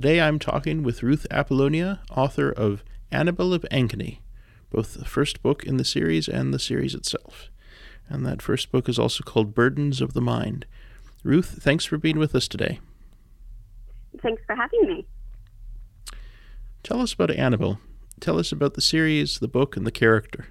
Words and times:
Today 0.00 0.22
I'm 0.22 0.38
talking 0.38 0.82
with 0.82 1.02
Ruth 1.02 1.26
Apollonia, 1.30 2.00
author 2.10 2.50
of 2.50 2.82
Annabelle 3.12 3.52
of 3.52 3.66
Ankeny, 3.70 4.20
both 4.70 4.94
the 4.94 5.04
first 5.04 5.42
book 5.42 5.62
in 5.64 5.76
the 5.76 5.84
series 5.84 6.26
and 6.26 6.54
the 6.54 6.58
series 6.58 6.94
itself. 6.94 7.50
And 8.08 8.24
that 8.24 8.40
first 8.40 8.72
book 8.72 8.88
is 8.88 8.98
also 8.98 9.22
called 9.22 9.54
Burdens 9.54 10.00
of 10.00 10.14
the 10.14 10.22
Mind. 10.22 10.64
Ruth, 11.22 11.58
thanks 11.62 11.84
for 11.84 11.98
being 11.98 12.18
with 12.18 12.34
us 12.34 12.48
today. 12.48 12.80
Thanks 14.22 14.42
for 14.46 14.56
having 14.56 14.86
me. 14.86 15.06
Tell 16.82 17.02
us 17.02 17.12
about 17.12 17.30
Annabelle. 17.32 17.78
Tell 18.20 18.38
us 18.38 18.52
about 18.52 18.72
the 18.72 18.80
series, 18.80 19.38
the 19.38 19.48
book, 19.48 19.76
and 19.76 19.86
the 19.86 19.92
character. 19.92 20.46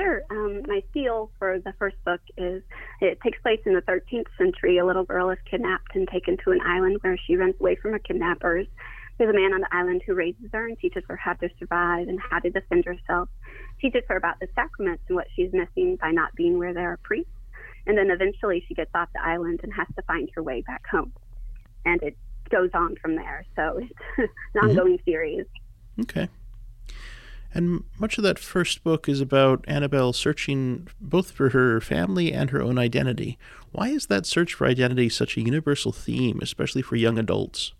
Sure. 0.00 0.22
Um, 0.30 0.62
my 0.66 0.82
feel 0.92 1.30
for 1.38 1.58
the 1.58 1.72
first 1.78 1.96
book 2.04 2.20
is 2.36 2.62
it 3.00 3.18
takes 3.22 3.40
place 3.40 3.60
in 3.64 3.74
the 3.74 3.82
13th 3.82 4.26
century. 4.36 4.78
A 4.78 4.84
little 4.84 5.04
girl 5.04 5.30
is 5.30 5.38
kidnapped 5.50 5.94
and 5.94 6.06
taken 6.08 6.36
to 6.44 6.50
an 6.50 6.60
island 6.60 6.98
where 7.00 7.16
she 7.26 7.36
runs 7.36 7.54
away 7.58 7.76
from 7.76 7.92
her 7.92 7.98
kidnappers. 7.98 8.66
There's 9.16 9.30
a 9.30 9.38
man 9.38 9.54
on 9.54 9.62
the 9.62 9.74
island 9.74 10.02
who 10.06 10.14
raises 10.14 10.50
her 10.52 10.66
and 10.66 10.78
teaches 10.78 11.02
her 11.08 11.16
how 11.16 11.32
to 11.34 11.48
survive 11.58 12.08
and 12.08 12.20
how 12.20 12.40
to 12.40 12.50
defend 12.50 12.84
herself, 12.84 13.30
teaches 13.80 14.02
her 14.08 14.16
about 14.16 14.38
the 14.40 14.48
sacraments 14.54 15.02
and 15.08 15.16
what 15.16 15.28
she's 15.34 15.52
missing 15.54 15.96
by 15.96 16.10
not 16.10 16.34
being 16.34 16.58
where 16.58 16.74
there 16.74 16.92
are 16.92 16.98
priests. 16.98 17.30
And 17.86 17.96
then 17.96 18.10
eventually 18.10 18.64
she 18.68 18.74
gets 18.74 18.90
off 18.94 19.08
the 19.14 19.24
island 19.24 19.60
and 19.62 19.72
has 19.72 19.86
to 19.96 20.02
find 20.02 20.28
her 20.34 20.42
way 20.42 20.60
back 20.60 20.82
home. 20.90 21.12
And 21.86 22.02
it 22.02 22.16
goes 22.50 22.70
on 22.74 22.96
from 22.96 23.16
there. 23.16 23.46
So 23.54 23.78
it's 23.78 23.92
an 24.18 24.26
mm-hmm. 24.26 24.68
ongoing 24.68 24.98
mm-hmm. 24.98 25.10
series. 25.10 25.46
Okay. 26.00 26.28
And 27.56 27.84
much 27.98 28.18
of 28.18 28.24
that 28.24 28.38
first 28.38 28.84
book 28.84 29.08
is 29.08 29.22
about 29.22 29.64
Annabelle 29.66 30.12
searching 30.12 30.88
both 31.00 31.30
for 31.30 31.48
her 31.48 31.80
family 31.80 32.30
and 32.30 32.50
her 32.50 32.60
own 32.60 32.76
identity. 32.76 33.38
Why 33.72 33.88
is 33.88 34.08
that 34.08 34.26
search 34.26 34.52
for 34.52 34.66
identity 34.66 35.08
such 35.08 35.38
a 35.38 35.40
universal 35.40 35.90
theme, 35.90 36.38
especially 36.42 36.82
for 36.82 36.96
young 36.96 37.18
adults? 37.18 37.72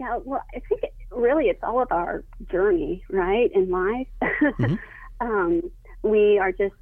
Yeah, 0.00 0.18
well, 0.24 0.42
I 0.52 0.58
think 0.68 0.82
it, 0.82 0.92
really 1.12 1.44
it's 1.50 1.62
all 1.62 1.80
of 1.80 1.92
our 1.92 2.24
journey, 2.50 3.04
right, 3.08 3.50
in 3.54 3.70
life. 3.70 4.08
Mm-hmm. 4.42 4.74
um, 5.20 5.70
we 6.02 6.40
are 6.40 6.50
just, 6.50 6.74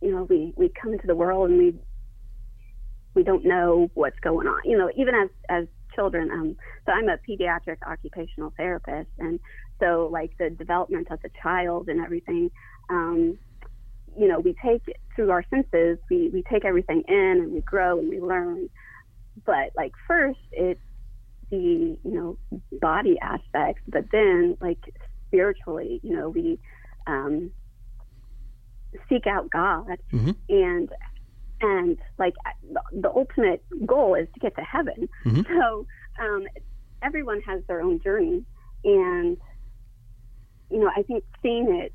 you 0.00 0.12
know, 0.12 0.22
we, 0.22 0.54
we 0.56 0.70
come 0.70 0.94
into 0.94 1.06
the 1.06 1.14
world 1.14 1.50
and 1.50 1.58
we 1.58 1.74
we 3.12 3.22
don't 3.22 3.44
know 3.44 3.90
what's 3.92 4.18
going 4.20 4.48
on. 4.48 4.60
You 4.64 4.78
know, 4.78 4.90
even 4.96 5.14
as 5.14 5.28
as 5.50 5.66
children. 5.94 6.30
Um, 6.30 6.56
so 6.86 6.92
I'm 6.92 7.08
a 7.08 7.18
pediatric 7.28 7.76
occupational 7.86 8.52
therapist, 8.56 9.10
and 9.18 9.40
so 9.80 10.08
like 10.12 10.36
the 10.38 10.50
development 10.50 11.08
of 11.10 11.20
the 11.22 11.30
child 11.42 11.88
and 11.88 12.00
everything. 12.00 12.50
Um, 12.88 13.38
you 14.16 14.28
know, 14.28 14.38
we 14.38 14.54
take 14.64 14.82
it 14.86 14.98
through 15.16 15.30
our 15.30 15.44
senses. 15.50 15.98
We 16.08 16.28
we 16.28 16.42
take 16.50 16.64
everything 16.64 17.02
in, 17.08 17.40
and 17.42 17.52
we 17.52 17.60
grow 17.60 17.98
and 17.98 18.08
we 18.08 18.20
learn. 18.20 18.68
But 19.44 19.70
like 19.76 19.92
first, 20.06 20.38
it's 20.52 20.80
the 21.50 21.56
you 21.56 21.98
know 22.04 22.38
body 22.80 23.18
aspects, 23.20 23.82
but 23.88 24.04
then 24.12 24.56
like 24.60 24.78
spiritually, 25.28 26.00
you 26.02 26.16
know, 26.16 26.28
we 26.28 26.58
um, 27.06 27.50
seek 29.08 29.26
out 29.26 29.50
God 29.50 29.98
mm-hmm. 30.12 30.30
and 30.48 30.88
and 31.60 31.98
like 32.18 32.34
the 32.92 33.10
ultimate 33.10 33.64
goal 33.86 34.14
is 34.14 34.28
to 34.34 34.40
get 34.40 34.54
to 34.56 34.62
heaven. 34.62 35.08
Mm-hmm. 35.24 35.42
So 35.58 35.86
um, 36.20 36.46
everyone 37.02 37.40
has 37.42 37.62
their 37.66 37.80
own 37.80 38.00
journey, 38.00 38.44
and 38.84 39.36
you 40.74 40.80
know, 40.80 40.90
I 40.94 41.02
think 41.02 41.22
seeing 41.40 41.72
it 41.72 41.92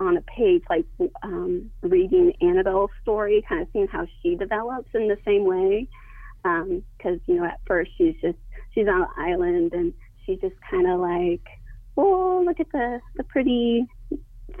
on 0.00 0.16
a 0.16 0.22
page, 0.22 0.62
like 0.68 0.84
um, 1.22 1.70
reading 1.82 2.32
Annabelle's 2.40 2.90
story, 3.00 3.44
kind 3.48 3.62
of 3.62 3.68
seeing 3.72 3.86
how 3.86 4.06
she 4.20 4.34
develops 4.34 4.88
in 4.92 5.06
the 5.06 5.16
same 5.24 5.44
way, 5.44 5.88
because 6.42 6.82
um, 7.04 7.20
you 7.26 7.36
know, 7.36 7.44
at 7.44 7.60
first 7.64 7.92
she's 7.96 8.14
just 8.20 8.38
she's 8.74 8.88
on 8.88 9.02
an 9.02 9.08
island 9.16 9.72
and 9.72 9.92
she's 10.26 10.40
just 10.40 10.56
kind 10.68 10.90
of 10.90 10.98
like, 10.98 11.46
oh, 11.96 12.42
look 12.44 12.58
at 12.58 12.70
the 12.72 13.00
the 13.16 13.24
pretty 13.24 13.86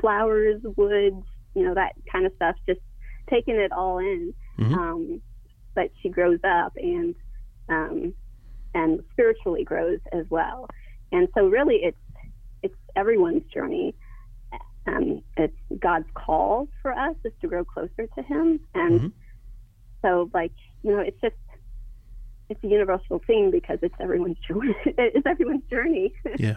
flowers, 0.00 0.60
woods, 0.76 1.24
you 1.54 1.64
know, 1.64 1.74
that 1.74 1.94
kind 2.10 2.26
of 2.26 2.32
stuff, 2.36 2.54
just 2.64 2.80
taking 3.28 3.56
it 3.56 3.72
all 3.72 3.98
in. 3.98 4.32
Mm-hmm. 4.58 4.74
Um, 4.74 5.22
but 5.74 5.90
she 6.00 6.08
grows 6.08 6.40
up 6.44 6.72
and 6.76 7.14
um, 7.68 8.14
and 8.74 9.02
spiritually 9.12 9.64
grows 9.64 9.98
as 10.12 10.26
well. 10.30 10.68
And 11.10 11.28
so 11.34 11.46
really, 11.46 11.76
it's 11.76 11.96
it's 12.62 12.74
everyone's 12.96 13.44
journey. 13.52 13.94
Um, 14.86 15.22
it's 15.36 15.56
God's 15.78 16.08
call 16.14 16.68
for 16.82 16.92
us 16.92 17.14
is 17.24 17.32
to 17.42 17.48
grow 17.48 17.64
closer 17.64 18.06
to 18.14 18.22
Him, 18.22 18.60
and 18.74 19.00
mm-hmm. 19.00 19.08
so 20.02 20.30
like 20.32 20.52
you 20.82 20.92
know, 20.92 21.00
it's 21.00 21.20
just 21.20 21.36
it's 22.48 22.62
a 22.64 22.66
universal 22.66 23.20
thing 23.26 23.50
because 23.50 23.78
it's 23.82 23.94
everyone's 24.00 24.38
journey. 24.38 24.74
it's 24.84 25.26
everyone's 25.26 25.64
journey. 25.68 26.14
yeah, 26.38 26.56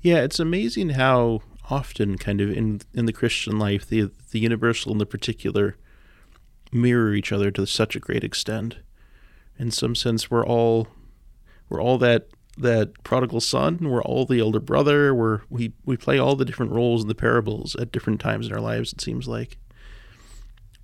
yeah. 0.00 0.22
It's 0.22 0.40
amazing 0.40 0.90
how 0.90 1.42
often, 1.70 2.18
kind 2.18 2.40
of 2.40 2.50
in 2.50 2.80
in 2.92 3.06
the 3.06 3.12
Christian 3.12 3.58
life, 3.58 3.86
the 3.86 4.10
the 4.30 4.40
universal 4.40 4.92
and 4.92 5.00
the 5.00 5.06
particular 5.06 5.76
mirror 6.72 7.14
each 7.14 7.32
other 7.32 7.50
to 7.52 7.66
such 7.66 7.94
a 7.94 8.00
great 8.00 8.24
extent. 8.24 8.76
In 9.58 9.70
some 9.70 9.94
sense, 9.94 10.30
we're 10.30 10.44
all 10.44 10.88
we're 11.68 11.80
all 11.80 11.98
that 11.98 12.28
that 12.56 13.02
prodigal 13.02 13.40
son. 13.40 13.78
We're 13.80 14.02
all 14.02 14.26
the 14.26 14.40
elder 14.40 14.60
brother. 14.60 15.14
We're 15.14 15.40
we 15.48 15.72
we 15.84 15.96
play 15.96 16.18
all 16.18 16.36
the 16.36 16.44
different 16.44 16.72
roles 16.72 17.02
in 17.02 17.08
the 17.08 17.14
parables 17.14 17.74
at 17.76 17.92
different 17.92 18.20
times 18.20 18.46
in 18.46 18.52
our 18.52 18.60
lives. 18.60 18.92
It 18.92 19.00
seems 19.00 19.26
like. 19.26 19.58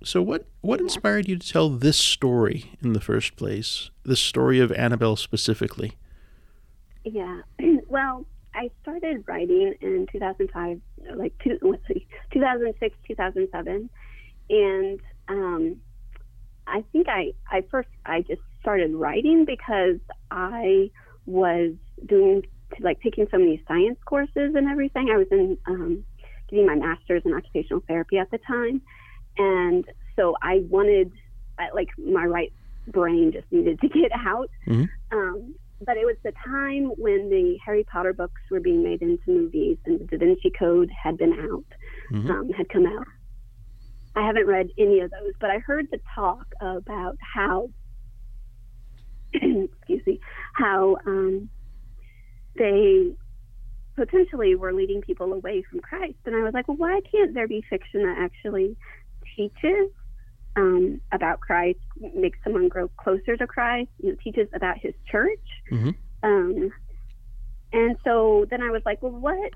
So 0.03 0.21
what 0.21 0.47
what 0.61 0.79
inspired 0.81 1.27
you 1.27 1.37
to 1.37 1.47
tell 1.47 1.69
this 1.69 1.97
story 1.97 2.71
in 2.81 2.93
the 2.93 3.01
first 3.01 3.35
place? 3.35 3.91
The 4.03 4.15
story 4.15 4.59
of 4.59 4.71
Annabelle 4.71 5.15
specifically. 5.15 5.97
Yeah. 7.03 7.41
Well, 7.91 8.25
I 8.55 8.69
started 8.81 9.25
writing 9.27 9.73
in 9.81 10.07
2005, 10.13 10.79
like 11.15 11.33
two, 11.43 11.57
2006, 12.31 12.95
2007, 13.05 13.89
and 14.49 14.99
um, 15.27 15.81
I 16.67 16.83
think 16.93 17.07
I, 17.09 17.33
I 17.49 17.65
first, 17.69 17.89
I 18.05 18.21
just 18.21 18.41
started 18.61 18.93
writing 18.93 19.43
because 19.43 19.97
I 20.29 20.89
was 21.25 21.73
doing, 22.05 22.43
like, 22.79 23.01
taking 23.01 23.27
so 23.31 23.37
many 23.37 23.63
science 23.67 23.99
courses 24.05 24.55
and 24.55 24.67
everything. 24.67 25.09
I 25.09 25.17
was 25.17 25.27
in, 25.31 25.57
um, 25.67 26.03
getting 26.49 26.65
my 26.65 26.75
master's 26.75 27.23
in 27.25 27.33
occupational 27.33 27.83
therapy 27.87 28.17
at 28.17 28.29
the 28.31 28.39
time. 28.39 28.81
And 29.37 29.85
so 30.15 30.35
I 30.41 30.63
wanted, 30.69 31.11
like, 31.73 31.89
my 31.97 32.25
right 32.25 32.51
brain 32.87 33.31
just 33.31 33.51
needed 33.51 33.79
to 33.81 33.87
get 34.01 34.11
out. 34.13 34.49
Mm-hmm. 34.67 35.17
Um, 35.17 35.55
but 35.85 35.97
it 35.97 36.05
was 36.05 36.17
the 36.23 36.33
time 36.45 36.91
when 36.97 37.29
the 37.29 37.57
Harry 37.65 37.83
Potter 37.83 38.13
books 38.13 38.41
were 38.51 38.59
being 38.59 38.83
made 38.83 39.01
into 39.01 39.23
movies 39.27 39.77
and 39.85 39.99
the 39.99 40.05
Da 40.05 40.17
Vinci 40.17 40.51
Code 40.51 40.91
had 40.91 41.17
been 41.17 41.33
out, 41.33 41.65
mm-hmm. 42.11 42.29
um, 42.29 42.49
had 42.51 42.69
come 42.69 42.85
out. 42.85 43.07
I 44.15 44.25
haven't 44.25 44.45
read 44.45 44.69
any 44.77 44.99
of 44.99 45.09
those, 45.11 45.33
but 45.39 45.49
I 45.49 45.59
heard 45.59 45.87
the 45.89 45.99
talk 46.13 46.45
about 46.59 47.17
how, 47.21 47.69
excuse 49.33 50.05
me, 50.05 50.19
how 50.53 50.97
um, 51.05 51.49
they 52.55 53.13
potentially 53.95 54.55
were 54.55 54.73
leading 54.73 55.01
people 55.01 55.33
away 55.33 55.63
from 55.69 55.79
Christ. 55.79 56.17
And 56.25 56.35
I 56.35 56.41
was 56.41 56.53
like, 56.53 56.67
well, 56.67 56.77
why 56.77 57.01
can't 57.11 57.33
there 57.33 57.47
be 57.47 57.63
fiction 57.69 58.03
that 58.03 58.17
actually 58.17 58.75
teaches 59.35 59.89
um, 60.55 60.99
about 61.11 61.39
Christ, 61.39 61.79
makes 62.15 62.39
someone 62.43 62.67
grow 62.67 62.87
closer 62.89 63.37
to 63.37 63.47
Christ, 63.47 63.89
you 64.01 64.09
know, 64.11 64.17
teaches 64.23 64.47
about 64.53 64.77
his 64.77 64.93
church? 65.09 65.39
Mm-hmm. 65.71 65.91
Um, 66.23 66.71
and 67.73 67.97
so 68.03 68.45
then 68.49 68.61
I 68.61 68.69
was 68.69 68.81
like, 68.85 69.01
well, 69.01 69.11
what 69.11 69.51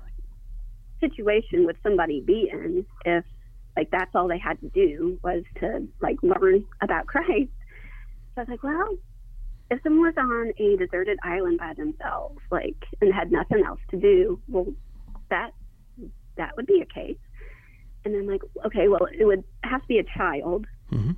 situation 1.00 1.66
would 1.66 1.76
somebody 1.82 2.20
be 2.20 2.48
in 2.50 2.86
if 3.04 3.24
like 3.76 3.90
that's 3.90 4.14
all 4.14 4.28
they 4.28 4.38
had 4.38 4.58
to 4.60 4.68
do 4.68 5.18
was 5.22 5.42
to 5.60 5.86
like 6.00 6.16
learn 6.22 6.64
about 6.80 7.06
Christ. 7.06 7.50
So 8.34 8.38
I 8.38 8.40
was 8.40 8.48
like, 8.48 8.62
well, 8.62 8.96
if 9.70 9.82
someone 9.82 10.06
was 10.06 10.14
on 10.16 10.52
a 10.58 10.76
deserted 10.76 11.18
island 11.22 11.58
by 11.58 11.74
themselves, 11.74 12.38
like 12.50 12.76
and 13.00 13.12
had 13.12 13.32
nothing 13.32 13.64
else 13.66 13.80
to 13.90 13.96
do, 13.96 14.40
well, 14.48 14.66
that 15.30 15.50
that 16.36 16.56
would 16.56 16.66
be 16.66 16.80
a 16.80 16.86
case. 16.86 17.18
And 18.04 18.14
then 18.14 18.26
like, 18.26 18.42
okay, 18.64 18.88
well, 18.88 19.08
it 19.18 19.24
would 19.24 19.42
have 19.64 19.82
to 19.82 19.86
be 19.88 19.98
a 19.98 20.04
child, 20.16 20.66
mm-hmm. 20.92 21.10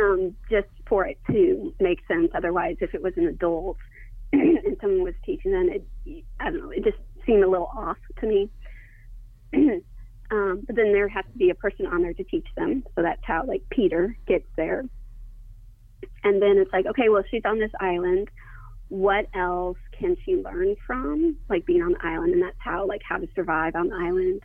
um, 0.00 0.36
just 0.48 0.68
for 0.88 1.06
it 1.06 1.18
to 1.30 1.74
make 1.80 1.98
sense. 2.06 2.30
Otherwise, 2.34 2.76
if 2.80 2.94
it 2.94 3.02
was 3.02 3.14
an 3.16 3.26
adult 3.26 3.78
and 4.32 4.76
someone 4.80 5.02
was 5.02 5.14
teaching 5.24 5.50
them, 5.50 5.68
it 5.68 6.24
I 6.38 6.50
don't 6.50 6.60
know, 6.60 6.70
it 6.70 6.84
just 6.84 6.98
seemed 7.26 7.42
a 7.42 7.48
little 7.48 7.70
off 7.76 7.98
to 8.20 8.26
me. 8.26 8.50
Um, 10.30 10.64
but 10.66 10.74
then 10.74 10.92
there 10.92 11.06
has 11.08 11.24
to 11.32 11.38
be 11.38 11.50
a 11.50 11.54
person 11.54 11.86
on 11.86 12.02
there 12.02 12.14
to 12.14 12.24
teach 12.24 12.46
them. 12.56 12.82
So 12.96 13.02
that's 13.02 13.20
how 13.22 13.44
like 13.46 13.62
Peter 13.70 14.16
gets 14.26 14.46
there. 14.56 14.84
And 16.22 16.40
then 16.40 16.58
it's 16.58 16.72
like, 16.72 16.86
okay, 16.86 17.08
well, 17.08 17.22
she's 17.30 17.42
on 17.44 17.58
this 17.58 17.70
island. 17.80 18.28
What 18.88 19.26
else 19.34 19.78
can 19.98 20.16
she 20.24 20.36
learn 20.36 20.76
from 20.86 21.36
like 21.48 21.66
being 21.66 21.82
on 21.82 21.92
the 21.92 22.06
island? 22.06 22.32
And 22.34 22.42
that's 22.42 22.56
how 22.58 22.86
like 22.86 23.02
how 23.08 23.18
to 23.18 23.28
survive 23.34 23.74
on 23.74 23.88
the 23.88 23.96
island 23.96 24.42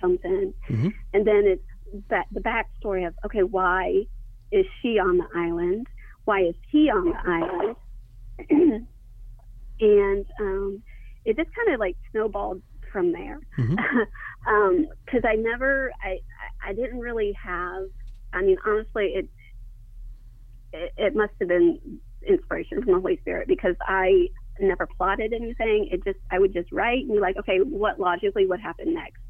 comes 0.00 0.20
in. 0.24 0.54
Mm-hmm. 0.68 0.88
And 1.12 1.26
then 1.26 1.42
it's 1.46 2.04
that 2.08 2.26
the 2.32 2.40
backstory 2.40 3.06
of 3.06 3.14
okay, 3.24 3.42
why 3.42 4.06
is 4.52 4.66
she 4.80 4.98
on 4.98 5.18
the 5.18 5.26
island? 5.34 5.86
Why 6.24 6.42
is 6.42 6.54
he 6.70 6.90
on 6.90 7.06
the 7.06 7.30
island? 7.30 7.76
and 9.80 10.26
um, 10.40 10.82
it 11.24 11.36
just 11.36 11.50
kind 11.54 11.74
of 11.74 11.80
like 11.80 11.96
snowballed 12.10 12.62
from 12.92 13.12
there. 13.12 13.40
Because 13.56 13.76
Mm-hmm. 13.76 14.48
um, 14.54 14.88
I 15.24 15.36
never, 15.36 15.92
I, 16.02 16.18
I 16.66 16.72
didn't 16.72 16.98
really 16.98 17.32
have. 17.42 17.84
I 18.32 18.42
mean, 18.42 18.56
honestly, 18.66 19.12
it, 19.14 19.28
it 20.72 21.14
must 21.14 21.32
have 21.40 21.48
been 21.48 22.00
inspiration 22.26 22.82
from 22.82 22.94
the 22.94 23.00
Holy 23.00 23.18
Spirit 23.18 23.48
because 23.48 23.76
I 23.80 24.28
never 24.60 24.86
plotted 24.86 25.32
anything. 25.32 25.88
It 25.90 26.04
just 26.04 26.18
I 26.30 26.38
would 26.38 26.52
just 26.52 26.70
write 26.72 27.00
and 27.04 27.12
be 27.12 27.20
like, 27.20 27.36
okay, 27.38 27.58
what 27.58 27.98
logically 27.98 28.46
would 28.46 28.60
happen 28.60 28.94
next, 28.94 29.20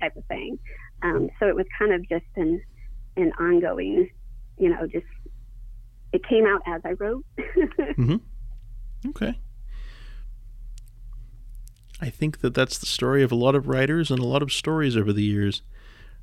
type 0.00 0.16
of 0.16 0.24
thing. 0.26 0.58
Um, 1.02 1.30
so 1.38 1.46
it 1.46 1.54
was 1.54 1.66
kind 1.78 1.92
of 1.92 2.08
just 2.08 2.26
an 2.36 2.62
an 3.16 3.32
ongoing, 3.38 4.10
you 4.58 4.70
know, 4.70 4.86
just 4.86 5.06
it 6.12 6.26
came 6.28 6.46
out 6.46 6.62
as 6.66 6.82
I 6.84 6.92
wrote. 6.92 7.24
Okay. 9.08 9.38
I 12.02 12.10
think 12.10 12.40
that 12.40 12.54
that's 12.54 12.78
the 12.78 12.86
story 12.86 13.22
of 13.22 13.32
a 13.32 13.36
lot 13.36 13.54
of 13.54 13.68
writers 13.68 14.10
and 14.10 14.18
a 14.18 14.26
lot 14.26 14.42
of 14.42 14.52
stories 14.52 14.96
over 14.96 15.12
the 15.12 15.22
years. 15.22 15.62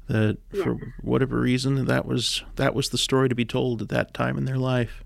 That 0.07 0.37
for 0.63 0.93
whatever 1.01 1.39
reason, 1.39 1.85
that 1.85 2.05
was 2.05 2.43
that 2.55 2.73
was 2.73 2.89
the 2.89 2.97
story 2.97 3.27
to 3.27 3.35
be 3.35 3.45
told 3.45 3.81
at 3.81 3.89
that 3.89 4.13
time 4.13 4.37
in 4.37 4.45
their 4.45 4.57
life. 4.57 5.03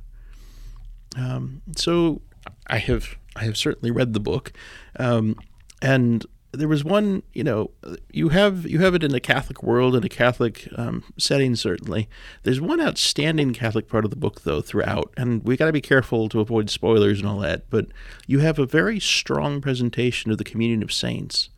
Um, 1.18 1.62
so 1.76 2.22
I 2.68 2.78
have 2.78 3.16
I 3.36 3.46
have 3.46 3.58
certainly 3.58 3.92
read 3.92 4.14
the 4.14 4.20
book, 4.20 4.54
um, 5.00 5.36
and 5.82 6.26
there 6.52 6.68
was 6.68 6.84
one. 6.84 7.24
You 7.34 7.44
know, 7.44 7.72
you 8.12 8.30
have 8.30 8.70
you 8.70 8.80
have 8.80 8.94
it 8.94 9.04
in 9.04 9.14
a 9.16 9.20
Catholic 9.20 9.64
world 9.64 9.96
in 9.96 10.04
a 10.04 10.10
Catholic 10.10 10.68
um, 10.76 11.04
setting. 11.18 11.56
Certainly, 11.56 12.10
there's 12.44 12.62
one 12.62 12.82
outstanding 12.82 13.54
Catholic 13.54 13.88
part 13.88 14.06
of 14.06 14.12
the 14.12 14.18
book 14.18 14.42
though 14.42 14.62
throughout, 14.62 15.14
and 15.18 15.44
we 15.44 15.58
got 15.58 15.68
to 15.68 15.74
be 15.74 15.82
careful 15.82 16.30
to 16.30 16.40
avoid 16.40 16.70
spoilers 16.70 17.20
and 17.20 17.28
all 17.28 17.40
that. 17.40 17.70
But 17.70 17.88
you 18.28 18.40
have 18.40 18.60
a 18.60 18.66
very 18.66 19.00
strong 19.00 19.62
presentation 19.62 20.32
of 20.32 20.38
the 20.38 20.44
communion 20.44 20.84
of 20.84 20.94
saints. 20.94 21.50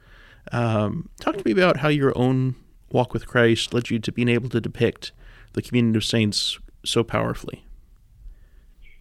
Um, 0.52 1.10
talk 1.20 1.38
to 1.38 1.44
me 1.46 1.52
about 1.52 1.78
how 1.78 1.88
your 1.88 2.18
own 2.18 2.56
walk 2.94 3.12
with 3.12 3.28
Christ 3.28 3.74
led 3.74 3.90
you 3.90 4.00
to 4.00 4.12
being 4.12 4.30
able 4.30 4.48
to 4.50 4.62
depict 4.62 5.12
the 5.54 5.62
community 5.62 5.98
of 5.98 6.06
saints 6.06 6.60
so 6.86 7.04
powerfully. 7.04 7.66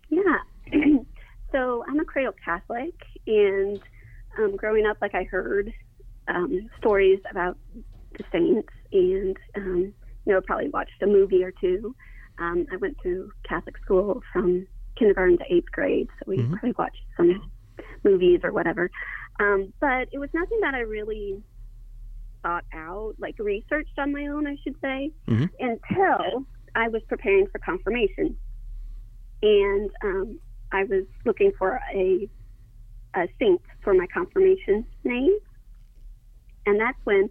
Yeah. 0.09 0.39
so 1.53 1.85
I'm 1.87 2.01
a 2.01 2.05
cradle 2.05 2.35
Catholic, 2.45 2.95
and 3.27 3.79
um, 4.39 4.57
growing 4.57 4.87
up, 4.87 4.97
like 5.01 5.15
I 5.15 5.25
heard 5.25 5.73
um, 6.27 6.69
stories 6.79 7.21
about 7.31 7.57
the 8.19 8.25
saints, 8.33 8.73
and 8.93 9.37
um, 9.57 9.95
you 10.25 10.33
know, 10.33 10.41
probably 10.41 10.71
watched 10.71 11.03
a 11.03 11.07
movie 11.07 11.45
or 11.45 11.53
two. 11.53 11.95
Um, 12.39 12.67
I 12.73 12.77
went 12.77 12.97
through 13.03 13.31
Catholic 13.47 13.77
school 13.85 14.23
from 14.33 14.67
kindergarten 14.97 15.39
to 15.39 15.45
eighth 15.53 15.71
grade, 15.71 16.09
so 16.19 16.25
we 16.27 16.39
Mhm. 16.39 16.51
probably 16.53 16.75
watched 16.79 17.05
some 17.17 17.51
movies 18.05 18.41
or 18.43 18.53
whatever. 18.53 18.91
Um, 19.41 19.73
but 19.81 20.09
it 20.13 20.19
was 20.19 20.31
nothing 20.33 20.61
that 20.61 20.75
I 20.75 20.81
really 20.81 21.43
thought 22.43 22.65
out, 22.75 23.15
like 23.19 23.37
researched 23.39 23.99
on 23.99 24.13
my 24.13 24.27
own, 24.27 24.47
I 24.47 24.57
should 24.63 24.77
say, 24.81 25.11
Mhm. 25.29 25.51
until 25.59 26.45
I 26.75 26.89
was 26.89 27.03
preparing 27.09 27.47
for 27.49 27.59
confirmation 27.59 28.37
and 29.43 29.91
um, 30.05 30.39
I 30.71 30.85
was 30.85 31.05
looking 31.25 31.53
for 31.59 31.81
a, 31.95 32.29
a 33.15 33.29
saint 33.39 33.61
for 33.83 33.93
my 33.95 34.07
confirmation 34.13 34.87
name, 35.05 35.37
and 36.67 36.81
that's 36.81 36.99
when 37.05 37.29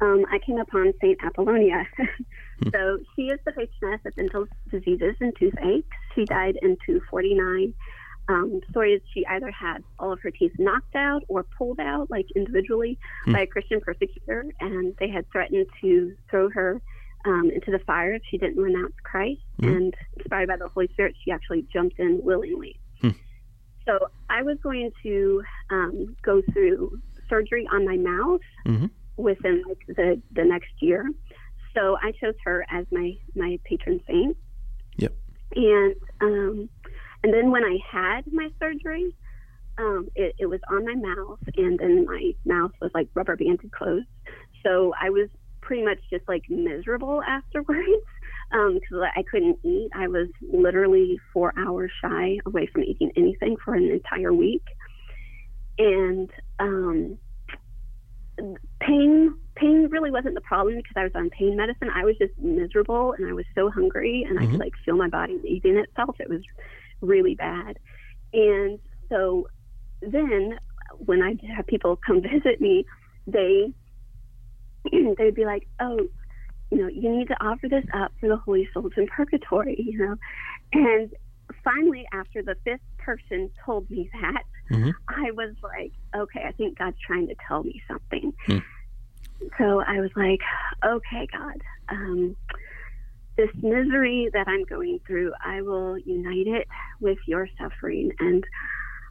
um, 0.00 0.24
I 0.32 0.38
came 0.44 0.58
upon 0.58 0.92
Saint 1.00 1.18
Apollonia. 1.22 1.86
so 2.72 2.98
she 3.14 3.26
is 3.26 3.38
the 3.44 3.52
patroness 3.52 4.00
of 4.04 4.14
dental 4.16 4.46
diseases 4.70 5.14
and 5.20 5.32
toothaches. 5.38 5.84
She 6.14 6.24
died 6.24 6.56
in 6.62 6.76
249. 6.86 7.74
Um, 8.28 8.60
story 8.70 8.92
is 8.94 9.02
she 9.12 9.26
either 9.26 9.50
had 9.50 9.82
all 9.98 10.12
of 10.12 10.20
her 10.22 10.30
teeth 10.30 10.52
knocked 10.58 10.94
out 10.94 11.22
or 11.28 11.42
pulled 11.42 11.80
out, 11.80 12.10
like 12.10 12.26
individually, 12.36 12.98
Hmm. 13.24 13.32
by 13.32 13.40
a 13.40 13.46
Christian 13.46 13.80
persecutor, 13.80 14.46
and 14.60 14.94
they 14.98 15.08
had 15.08 15.28
threatened 15.30 15.66
to 15.80 16.14
throw 16.30 16.48
her 16.50 16.80
um, 17.24 17.50
into 17.50 17.70
the 17.70 17.78
fire 17.80 18.14
if 18.14 18.22
she 18.28 18.36
didn't 18.36 18.60
renounce 18.60 18.94
Christ. 19.04 19.42
Mhm. 19.60 19.76
And 19.76 19.94
inspired 20.16 20.48
by 20.48 20.56
the 20.56 20.66
Holy 20.68 20.88
Spirit, 20.88 21.14
she 21.24 21.30
actually 21.30 21.62
jumped 21.72 21.98
in 22.00 22.20
willingly. 22.22 22.80
Hmm. 23.00 23.10
So 23.86 24.08
I 24.28 24.42
was 24.42 24.58
going 24.62 24.90
to 25.04 25.42
um, 25.70 26.16
go 26.22 26.42
through 26.52 27.00
surgery 27.28 27.66
on 27.72 27.84
my 27.84 27.96
mouth 27.96 28.40
Mhm. 28.66 28.90
within 29.16 29.62
like 29.68 29.78
the, 29.86 30.20
the 30.32 30.44
next 30.44 30.72
year. 30.80 31.10
So 31.74 31.96
I 32.02 32.10
chose 32.12 32.34
her 32.44 32.66
as 32.70 32.86
my, 32.90 33.16
my 33.36 33.58
patron 33.64 34.00
saint. 34.06 34.36
Yep. 34.96 35.12
And 35.54 35.94
um, 36.20 36.68
and 37.22 37.32
then 37.32 37.50
when 37.50 37.64
I 37.64 37.78
had 37.90 38.22
my 38.32 38.48
surgery, 38.60 39.14
um, 39.78 40.08
it, 40.14 40.34
it 40.38 40.46
was 40.46 40.60
on 40.70 40.84
my 40.84 40.94
mouth, 40.94 41.38
and 41.56 41.78
then 41.78 42.04
my 42.06 42.32
mouth 42.44 42.72
was 42.80 42.90
like 42.94 43.08
rubber 43.14 43.36
banded 43.36 43.70
closed. 43.72 44.06
So 44.64 44.92
I 45.00 45.10
was 45.10 45.28
pretty 45.62 45.84
much 45.84 45.98
just 46.10 46.24
like 46.28 46.42
miserable 46.48 47.22
afterwards 47.22 47.80
because 48.50 49.04
I 49.16 49.22
couldn't 49.30 49.58
eat. 49.64 49.90
I 49.94 50.08
was 50.08 50.28
literally 50.52 51.18
four 51.32 51.52
hours 51.58 51.90
shy 52.02 52.38
away 52.46 52.66
from 52.72 52.82
eating 52.84 53.10
anything 53.16 53.56
for 53.64 53.74
an 53.74 53.84
entire 53.90 54.32
week, 54.32 54.64
and 55.78 56.30
um, 56.58 57.18
pain 58.80 59.34
pain 59.56 59.88
really 59.90 60.10
wasn't 60.10 60.34
the 60.34 60.40
problem 60.40 60.76
because 60.76 60.94
I 60.96 61.02
was 61.04 61.12
on 61.14 61.30
pain 61.30 61.56
medicine. 61.56 61.88
I 61.94 62.04
was 62.04 62.16
just 62.18 62.32
miserable 62.38 63.12
and 63.16 63.26
I 63.28 63.32
was 63.32 63.44
so 63.54 63.70
hungry 63.70 64.24
and 64.28 64.38
I 64.38 64.46
Mhm. 64.46 64.50
could 64.50 64.60
like 64.60 64.72
feel 64.84 64.96
my 64.96 65.08
body 65.08 65.38
eating 65.46 65.76
itself. 65.76 66.16
It 66.20 66.28
was 66.28 66.42
really 67.02 67.34
bad. 67.34 67.78
And 68.32 68.78
so 69.08 69.48
then 70.00 70.58
when 70.98 71.22
I 71.22 71.34
have 71.54 71.66
people 71.66 71.98
come 72.04 72.22
visit 72.22 72.60
me, 72.60 72.86
they 73.26 73.72
they'd 75.18 75.34
be 75.34 75.44
like, 75.44 75.68
"Oh, 75.80 75.98
you 76.70 76.78
know, 76.78 76.88
you 76.88 77.10
need 77.10 77.28
to 77.28 77.44
offer 77.44 77.68
this 77.68 77.84
up 77.94 78.12
for 78.18 78.28
the 78.28 78.36
holy 78.36 78.68
souls 78.72 78.92
in 78.96 79.06
purgatory," 79.06 79.76
you 79.78 79.98
know. 79.98 80.16
And 80.72 81.12
finally, 81.62 82.06
after 82.12 82.42
the 82.42 82.56
fifth 82.64 82.80
person 82.98 83.50
told 83.64 83.88
me 83.90 84.08
that, 84.20 84.44
Mhm. 84.70 84.94
I 85.08 85.30
was 85.32 85.54
like, 85.62 85.92
"Okay, 86.16 86.42
I 86.44 86.52
think 86.52 86.78
God's 86.78 86.98
trying 87.00 87.28
to 87.28 87.36
tell 87.46 87.62
me 87.62 87.82
something." 87.86 88.32
Hmm. 88.46 88.58
So 89.58 89.80
I 89.80 90.00
was 90.00 90.10
like, 90.16 90.40
"Okay, 90.84 91.26
God." 91.32 91.60
Um, 91.88 92.36
this 93.42 93.62
misery 93.62 94.30
that 94.32 94.46
I'm 94.46 94.64
going 94.64 95.00
through, 95.06 95.32
I 95.44 95.62
will 95.62 95.98
unite 95.98 96.46
it 96.46 96.68
with 97.00 97.18
your 97.26 97.48
suffering 97.60 98.12
and 98.20 98.44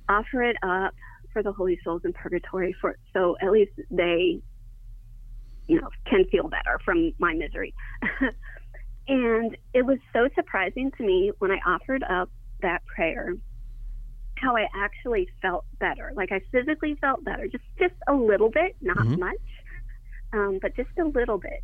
offer 0.08 0.42
it 0.44 0.56
up 0.64 0.94
for 1.34 1.44
the 1.44 1.52
holy 1.52 1.78
souls 1.84 2.02
in 2.06 2.14
purgatory 2.14 2.76
for 2.80 2.96
so 3.14 3.36
at 3.42 3.52
least 3.52 3.72
they 3.90 4.42
you 5.68 5.80
know 5.82 5.90
can 6.10 6.26
feel 6.32 6.48
better 6.50 6.80
from 6.86 7.12
my 7.20 7.34
misery. 7.34 7.74
and 9.08 9.58
it 9.74 9.86
was 9.86 9.98
so 10.14 10.30
surprising 10.36 10.92
to 10.98 11.04
me 11.06 11.32
when 11.40 11.52
I 11.52 11.60
offered 11.66 12.04
up 12.04 12.30
that 12.62 12.82
prayer 12.86 13.34
how 14.38 14.56
I 14.56 14.68
actually 14.76 15.28
felt 15.42 15.66
better. 15.80 16.12
Like 16.16 16.32
I 16.32 16.42
physically 16.52 16.96
felt 17.02 17.24
better, 17.26 17.48
just 17.48 17.64
just 17.80 17.96
a 18.08 18.14
little 18.14 18.50
bit, 18.50 18.76
not 18.82 18.98
Mhm. 18.98 19.20
much, 19.20 19.42
um, 20.34 20.60
but 20.62 20.76
just 20.76 20.90
a 21.00 21.04
little 21.06 21.38
bit. 21.38 21.64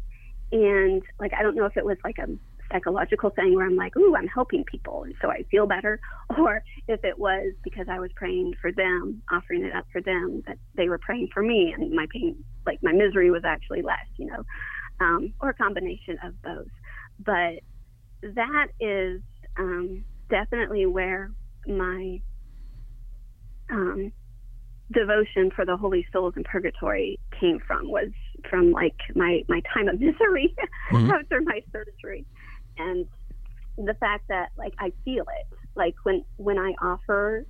And 0.52 1.02
like 1.20 1.34
I 1.34 1.44
don't 1.44 1.56
know 1.56 1.66
if 1.66 1.78
it 1.78 1.86
was 1.86 1.98
like 2.04 2.18
a 2.20 2.28
psychological 2.72 3.30
thing 3.32 3.56
where 3.56 3.66
I'm 3.66 3.76
like, 3.76 3.96
ooh, 3.98 4.16
I'm 4.16 4.28
helping 4.28 4.64
people, 4.64 5.04
and 5.04 5.16
so 5.22 5.30
I 5.30 5.44
feel 5.50 5.68
better, 5.68 6.00
or 6.38 6.62
if 6.88 7.04
it 7.04 7.18
was 7.18 7.54
because 7.64 7.88
I 7.90 8.00
was 8.00 8.12
praying 8.16 8.54
for 8.62 8.72
them, 8.72 9.22
offering 9.32 9.64
it 9.64 9.74
up 9.76 9.86
for 9.92 10.02
them, 10.02 10.44
that 10.48 10.58
they 10.76 10.90
were 10.90 11.00
praying 11.00 11.30
for 11.34 11.42
me, 11.44 11.74
and 11.78 11.92
my 11.94 12.06
pain, 12.12 12.36
like 12.66 12.80
my 12.84 12.92
misery, 12.94 13.32
was 13.32 13.44
actually 13.46 13.82
less, 13.82 14.08
you 14.18 14.28
know, 14.28 14.44
um, 15.00 15.34
or 15.42 15.50
a 15.50 15.54
combination 15.54 16.18
of 16.24 16.34
both. 16.42 16.68
But 17.20 17.62
that 18.36 18.68
is 18.80 19.22
um, 19.58 20.06
definitely 20.30 20.86
where 20.86 21.32
my 21.68 22.22
um, 23.72 24.12
devotion 24.94 25.52
for 25.56 25.66
the 25.66 25.76
holy 25.78 26.06
souls 26.14 26.34
in 26.38 26.44
purgatory 26.44 27.20
came 27.40 27.60
from 27.66 27.90
was 27.90 28.10
from 28.50 28.72
like 28.72 28.96
my 29.16 29.42
my 29.50 29.62
time 29.74 29.88
of 29.90 30.00
misery 30.00 30.56
Mhm. 30.92 31.10
after 31.12 31.42
my 31.42 31.60
surgery 31.72 32.26
and 32.78 33.08
the 33.78 33.94
fact 33.96 34.26
that 34.30 34.50
like 34.58 34.74
i 34.80 34.92
feel 35.06 35.24
it 35.24 35.58
like 35.76 35.96
when 36.04 36.24
when 36.38 36.58
i 36.58 36.74
offer 36.82 37.44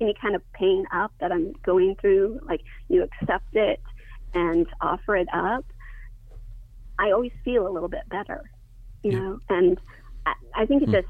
any 0.00 0.14
kind 0.20 0.34
of 0.34 0.42
pain 0.54 0.84
up 0.94 1.12
that 1.20 1.32
i'm 1.32 1.52
going 1.64 1.94
through 2.00 2.38
like 2.46 2.60
you 2.88 3.02
accept 3.04 3.46
it 3.52 3.80
and 4.34 4.66
offer 4.80 5.16
it 5.16 5.28
up 5.32 5.64
i 6.98 7.10
always 7.12 7.32
feel 7.44 7.66
a 7.66 7.72
little 7.72 7.88
bit 7.88 8.08
better 8.10 8.42
you 9.02 9.12
Yeah. 9.12 9.20
know 9.20 9.38
and 9.48 9.78
i, 10.26 10.32
I 10.56 10.66
think 10.66 10.82
it 10.82 10.90
Hmm. 10.90 10.92
just 10.92 11.08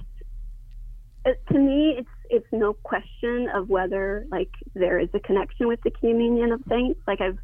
it, 1.24 1.38
to 1.52 1.58
me 1.58 1.94
it's 1.98 2.08
it's 2.30 2.46
no 2.52 2.74
question 2.84 3.48
of 3.54 3.68
whether 3.68 4.24
like 4.30 4.50
there 4.74 4.98
is 4.98 5.08
a 5.14 5.20
connection 5.20 5.68
with 5.68 5.80
the 5.84 5.90
communion 6.00 6.52
of 6.52 6.60
saints 6.68 7.00
like 7.06 7.20
i've 7.20 7.38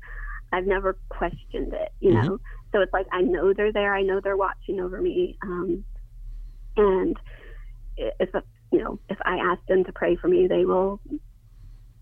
i've 0.53 0.67
never 0.67 0.99
questioned 1.11 1.73
it 1.75 1.91
you 2.01 2.13
Mhm. 2.13 2.23
know 2.23 2.39
so 2.77 2.83
it's 2.83 2.93
like 2.93 3.07
i 3.11 3.23
know 3.23 3.55
they're 3.55 3.73
there 3.73 3.95
i 3.95 4.03
know 4.03 4.21
they're 4.21 4.37
watching 4.37 4.81
over 4.81 5.01
me 5.01 5.39
um 5.43 5.83
and 6.77 7.17
if 7.97 8.29
you 8.73 8.83
know, 8.83 8.99
if 9.09 9.19
I 9.25 9.37
ask 9.37 9.61
them 9.69 9.85
to 9.85 9.93
pray 9.93 10.17
for 10.17 10.29
me, 10.29 10.47
they 10.47 10.65
will 10.65 11.01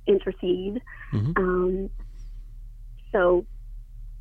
intercede. 0.06 0.82
Mhm. 1.12 1.38
Um, 1.38 1.90
so 3.12 3.46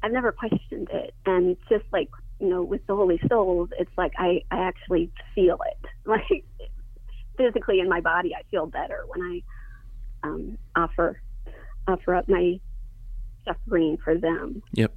I've 0.01 0.12
never 0.12 0.31
questioned 0.31 0.89
it, 0.91 1.15
and 1.25 1.57
just 1.69 1.86
like 1.91 2.10
you 2.39 2.50
know, 2.50 2.63
with 2.63 2.86
the 2.88 2.95
Holy 2.95 3.19
Souls, 3.29 3.69
it's 3.79 3.91
like 3.98 4.13
I 4.17 4.43
I 4.51 4.67
actually 4.67 5.12
feel 5.33 5.57
it, 5.65 5.89
like 6.05 6.45
physically 7.38 7.79
in 7.79 7.89
my 7.89 8.01
body. 8.01 8.36
I 8.36 8.43
feel 8.51 8.67
better 8.67 9.03
when 9.07 9.22
I 9.22 10.27
um, 10.27 10.57
offer 10.75 11.19
offer 11.88 12.15
up 12.15 12.29
my 12.29 12.60
suffering 13.45 13.98
for 14.03 14.17
them. 14.17 14.62
Yep. 14.74 14.95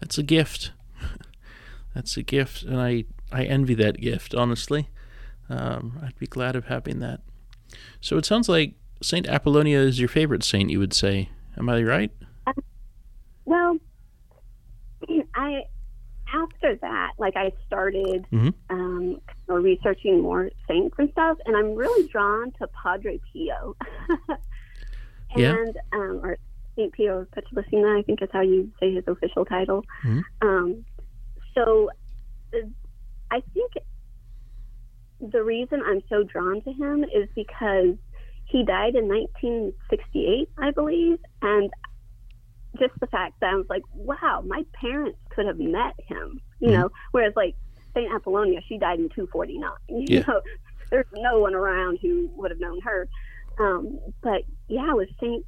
That's 0.00 0.18
a 0.18 0.22
gift. 0.22 0.72
That's 1.94 2.16
a 2.16 2.22
gift, 2.22 2.62
and 2.62 2.80
I 2.80 3.04
I 3.32 3.44
envy 3.44 3.74
that 3.74 4.00
gift. 4.00 4.34
Honestly, 4.34 4.88
um, 5.48 5.98
I'd 6.02 6.18
be 6.18 6.26
glad 6.26 6.54
of 6.56 6.66
having 6.66 6.98
that. 7.00 7.20
So 8.00 8.16
it 8.18 8.24
sounds 8.26 8.48
like 8.48 8.74
Saint 9.02 9.26
Apollonia 9.28 9.78
is 9.80 9.98
your 9.98 10.08
favorite 10.08 10.44
saint. 10.44 10.70
You 10.70 10.78
would 10.78 10.94
say, 10.94 11.30
am 11.56 11.68
I 11.68 11.82
right? 11.82 12.10
Well, 13.44 13.78
I 15.34 15.62
after 16.34 16.76
that, 16.82 17.12
like 17.18 17.36
I 17.36 17.52
started 17.66 18.26
Mhm. 18.32 18.52
um, 18.68 19.20
researching 19.46 20.20
more 20.20 20.50
saints 20.68 20.96
and 20.98 21.10
stuff, 21.12 21.38
and 21.46 21.56
I'm 21.56 21.74
really 21.74 22.08
drawn 22.08 22.50
to 22.60 22.66
Padre 22.82 23.20
Pio. 23.32 23.76
Yeah. 25.36 25.54
and 25.56 25.76
um, 25.92 26.20
or 26.24 26.38
Saint 26.76 26.92
Pio 26.92 27.20
of 27.20 27.30
Pietrelcina, 27.30 27.98
I 27.98 28.02
think 28.02 28.22
is 28.22 28.28
how 28.32 28.42
you 28.42 28.70
say 28.78 28.94
his 28.94 29.04
official 29.06 29.44
title. 29.44 29.84
Mhm. 30.04 30.22
Um, 30.42 30.84
so, 31.54 31.90
uh, 32.54 32.58
I 33.30 33.40
think 33.54 33.72
the 35.20 35.42
reason 35.42 35.82
I'm 35.84 36.02
so 36.08 36.22
drawn 36.22 36.60
to 36.62 36.72
him 36.72 37.04
is 37.04 37.28
because 37.34 37.96
he 38.44 38.64
died 38.64 38.94
in 38.94 39.08
1968, 39.08 40.48
I 40.58 40.70
believe, 40.70 41.18
and 41.42 41.72
just 42.78 42.92
the 43.00 43.06
fact 43.06 43.40
that 43.40 43.52
I 43.52 43.56
was 43.56 43.66
like, 43.70 43.82
wow, 43.94 44.42
my 44.46 44.64
parents 44.78 45.18
could 45.30 45.46
have 45.46 45.58
met 45.58 45.94
him, 46.06 46.40
you 46.60 46.68
Mhm. 46.68 46.72
know, 46.74 46.90
whereas 47.12 47.32
like 47.34 47.56
Saint 47.94 48.12
Apollonia, 48.12 48.60
she 48.68 48.76
died 48.78 49.00
in 49.00 49.08
249. 49.08 49.72
You 49.88 50.06
Yeah. 50.08 50.24
know, 50.28 50.40
there's 50.90 51.06
no 51.14 51.40
one 51.40 51.54
around 51.54 51.98
who 52.02 52.28
would 52.36 52.50
have 52.50 52.60
known 52.60 52.80
her. 52.82 53.08
Um, 53.58 53.98
but 54.22 54.44
yeah, 54.68 54.92
with 54.92 55.08
Saint 55.18 55.44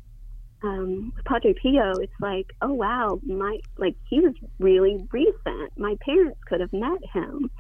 um, 0.63 1.13
with 1.15 1.25
Padre 1.25 1.55
Pio, 1.55 1.93
it's 2.01 2.13
like, 2.21 2.53
oh 2.63 2.73
wow, 2.73 3.21
my 3.25 3.59
like 3.77 3.97
he 4.09 4.21
was 4.21 4.35
really 4.59 5.07
recent. 5.13 5.77
My 5.77 5.97
parents 6.05 6.39
could 6.47 6.61
have 6.61 6.73
met 6.73 7.05
him. 7.13 7.51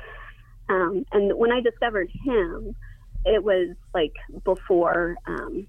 Um, 0.68 1.04
and 1.12 1.36
when 1.38 1.52
I 1.52 1.60
discovered 1.60 2.10
him, 2.24 2.74
it 3.24 3.42
was 3.42 3.76
like 3.94 4.12
before 4.44 5.16
um, 5.26 5.66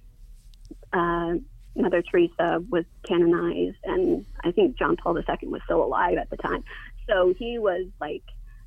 uh, 0.91 1.33
Mother 1.75 2.01
Teresa 2.01 2.63
was 2.69 2.85
canonized, 3.07 3.77
and 3.83 4.25
I 4.43 4.51
think 4.51 4.77
John 4.77 4.97
Paul 4.97 5.17
II 5.17 5.49
was 5.49 5.61
still 5.65 5.83
alive 5.83 6.17
at 6.17 6.29
the 6.29 6.37
time. 6.37 6.63
So 7.07 7.33
he 7.37 7.59
was 7.59 7.87
like 8.01 8.23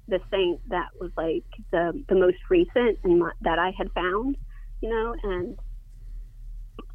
the 0.09 0.21
saint 0.31 0.61
that 0.69 0.88
was 1.00 1.11
like 1.16 1.45
the 1.71 2.02
the 2.09 2.14
most 2.14 2.38
recent 2.49 2.99
and 3.02 3.23
that 3.40 3.59
I 3.59 3.73
had 3.76 3.90
found, 3.92 4.37
you 4.81 4.88
know, 4.88 5.14
and 5.23 5.59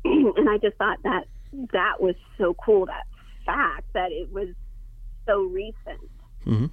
and 0.37 0.49
I 0.49 0.57
just 0.57 0.77
thought 0.77 0.99
that 1.03 1.25
that 1.71 1.99
was 1.99 2.15
so 2.37 2.53
cool 2.63 2.85
that 2.85 3.05
fact 3.45 3.85
that 3.93 4.11
it 4.11 4.31
was 4.31 4.49
so 5.25 5.43
recent 5.43 6.09
Mhm. 6.45 6.69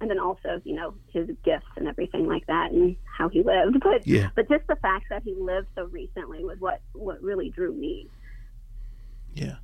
and 0.00 0.10
then 0.10 0.18
also 0.18 0.60
you 0.64 0.74
know 0.74 0.94
his 1.12 1.28
gifts 1.44 1.66
and 1.76 1.86
everything 1.88 2.26
like 2.26 2.46
that 2.46 2.70
and 2.72 2.96
how 3.04 3.28
he 3.28 3.42
lived 3.42 3.80
but 3.82 4.06
Yeah. 4.06 4.30
but 4.34 4.48
just 4.48 4.66
the 4.66 4.76
fact 4.76 5.06
that 5.10 5.22
he 5.22 5.34
lived 5.34 5.68
so 5.74 5.84
recently 5.86 6.44
was 6.44 6.58
what 6.60 6.80
what 6.92 7.22
really 7.22 7.50
drew 7.50 7.72
me 7.74 8.06
Yeah. 9.34 9.56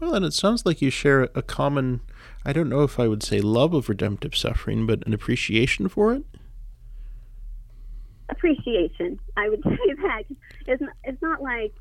Well, 0.00 0.14
and 0.14 0.24
it 0.24 0.34
sounds 0.34 0.66
like 0.66 0.82
you 0.82 0.90
share 0.90 1.30
a 1.36 1.40
common, 1.40 2.00
I 2.44 2.52
don't 2.52 2.68
know 2.68 2.82
if 2.82 2.98
I 3.00 3.06
would 3.08 3.22
say 3.22 3.40
love 3.40 3.72
of 3.72 3.88
redemptive 3.88 4.36
suffering, 4.36 4.86
but 4.86 5.06
an 5.06 5.14
appreciation 5.14 5.88
for 5.88 6.12
it. 6.12 6.24
appreciation 8.28 9.18
i 9.36 9.48
would 9.48 9.62
say 9.64 9.94
that 10.02 10.22
it's 10.66 10.80
not, 10.80 10.92
it's 11.04 11.22
not 11.22 11.42
like 11.42 11.72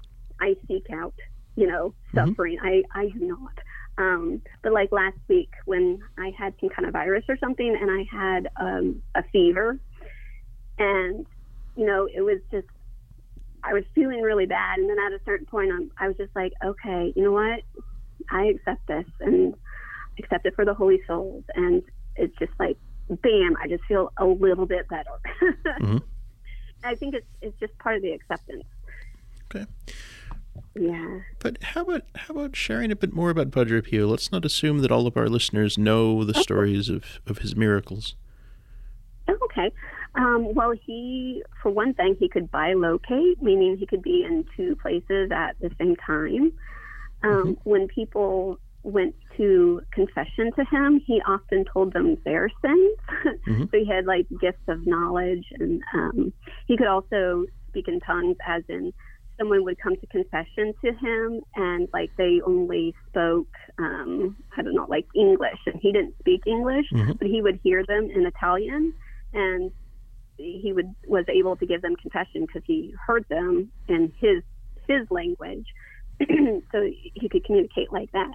i 0.42 0.56
seek 0.68 0.86
out 0.92 1.14
you 1.56 1.68
know 1.68 1.94
Mhm. 2.16 2.30
suffering. 2.30 2.58
I 2.62 2.84
i 2.94 3.10
do 3.10 3.20
not. 3.28 3.58
Um 3.98 4.42
but 4.64 4.74
like 4.74 4.92
last 4.92 5.18
week 5.30 5.52
when 5.66 6.00
i 6.18 6.32
had 6.38 6.54
some 6.60 6.70
kind 6.70 6.88
of 6.88 6.94
virus 6.94 7.24
or 7.30 7.38
something 7.38 7.78
and 7.80 7.90
i 7.92 8.04
had 8.12 8.50
um 8.60 9.02
a 9.16 9.24
fever 9.32 9.78
and 10.80 11.26
you 11.76 11.86
know 11.86 12.08
it 12.14 12.22
was 12.22 12.40
just 12.52 12.68
i 13.64 13.74
was 13.74 13.84
feeling 13.94 14.22
really 14.22 14.46
bad. 14.48 14.80
And 14.80 14.90
then 14.90 14.98
at 15.00 15.12
a 15.14 15.20
certain 15.26 15.46
point 15.46 15.72
I'm, 15.72 15.92
i 16.00 16.08
was 16.08 16.18
just 16.18 16.36
like 16.36 16.54
okay 16.66 17.14
you 17.16 17.24
know 17.24 17.32
what? 17.34 17.60
I 18.32 18.46
accept 18.46 18.88
this 18.88 19.06
and 19.20 19.54
accept 20.20 20.46
it 20.46 20.56
for 20.56 20.66
the 20.66 20.74
holy 20.74 21.02
souls. 21.08 21.44
And 21.56 21.84
it's 22.16 22.36
just 22.40 22.54
like 22.60 22.78
bam 23.10 23.56
i 23.62 23.68
just 23.68 23.84
feel 23.88 24.12
a 24.18 24.26
little 24.26 24.66
bit 24.66 24.88
better. 24.88 25.18
Mhm. 25.82 26.02
i 26.84 26.96
think 26.96 27.14
it's 27.16 27.28
it's 27.42 27.60
just 27.60 27.78
part 27.80 27.96
of 27.98 28.02
the 28.02 28.12
acceptance. 28.12 28.64
Okay. 29.54 29.66
Yeah 30.76 31.20
But 31.40 31.62
how 31.62 31.82
about 31.84 32.02
how 32.16 32.34
about 32.36 32.56
sharing 32.56 32.92
a 32.92 32.96
bit 32.96 33.14
more 33.14 33.30
about 33.30 33.52
Padre 33.52 33.82
Pio? 33.82 34.08
Let's 34.08 34.32
not 34.32 34.46
assume 34.46 34.80
that 34.80 34.92
all 34.92 35.06
of 35.08 35.16
our 35.18 35.30
listeners 35.30 35.78
know 35.78 36.24
the 36.24 36.34
stories 36.34 36.90
of, 36.90 37.04
of 37.28 37.40
his 37.40 37.56
miracles. 37.56 38.16
Okay. 39.30 39.72
Um, 40.16 40.54
well, 40.54 40.72
he, 40.86 41.44
for 41.62 41.72
one 41.72 41.94
thing, 41.94 42.16
he 42.20 42.28
could 42.30 42.52
bilocate, 42.52 43.42
meaning 43.42 43.78
he 43.78 43.86
could 43.86 44.02
be 44.02 44.24
in 44.24 44.46
two 44.56 44.76
places 44.76 45.32
at 45.32 45.56
the 45.60 45.72
same 45.80 45.96
time. 45.96 46.54
Um, 47.24 47.58
When 47.64 47.88
people 47.88 48.60
went 48.84 49.16
to 49.38 49.82
confession 49.92 50.52
to 50.58 50.66
him, 50.66 51.00
he 51.06 51.22
often 51.26 51.66
told 51.66 51.94
them 51.94 52.18
their 52.26 52.50
sins. 52.62 52.98
Mhm. 53.48 53.72
so 53.72 53.78
he 53.78 53.86
had 53.86 54.06
like 54.06 54.28
gifts 54.42 54.68
of 54.68 54.86
knowledge, 54.88 55.46
and 55.60 55.82
um, 55.94 56.34
he 56.68 56.78
could 56.78 56.88
also 56.88 57.46
speak 57.70 57.88
in 57.88 58.00
tongues, 58.02 58.38
as 58.48 58.64
in 58.70 58.94
someone 59.40 59.64
would 59.64 59.80
come 59.80 59.96
to 59.96 60.08
confession 60.08 60.74
to 60.84 60.92
him, 60.94 61.42
and 61.56 61.88
like 61.94 62.12
they 62.18 62.42
only 62.46 62.94
spoke, 63.10 63.48
um, 63.80 64.38
I 64.58 64.62
don't 64.62 64.76
know, 64.76 64.86
like 64.90 65.06
English, 65.16 65.60
and 65.66 65.80
he 65.82 65.92
didn't 65.92 66.16
speak 66.20 66.42
English, 66.46 66.86
Mhm. 66.92 67.18
but 67.18 67.28
he 67.28 67.42
would 67.42 67.60
hear 67.64 67.84
them 67.86 68.10
in 68.10 68.26
Italian, 68.26 68.94
and 69.34 69.72
he 70.38 70.74
would 70.74 70.94
was 71.08 71.26
able 71.30 71.56
to 71.58 71.66
give 71.66 71.82
them 71.82 71.96
confession 71.96 72.42
because 72.42 72.64
he 72.66 72.94
heard 73.06 73.26
them 73.30 73.72
in 73.88 74.12
his 74.20 74.44
his 74.88 75.10
language, 75.10 75.66
so 76.72 76.90
he 77.14 77.30
could 77.30 77.44
communicate 77.46 77.92
like 77.92 78.12
that. 78.12 78.34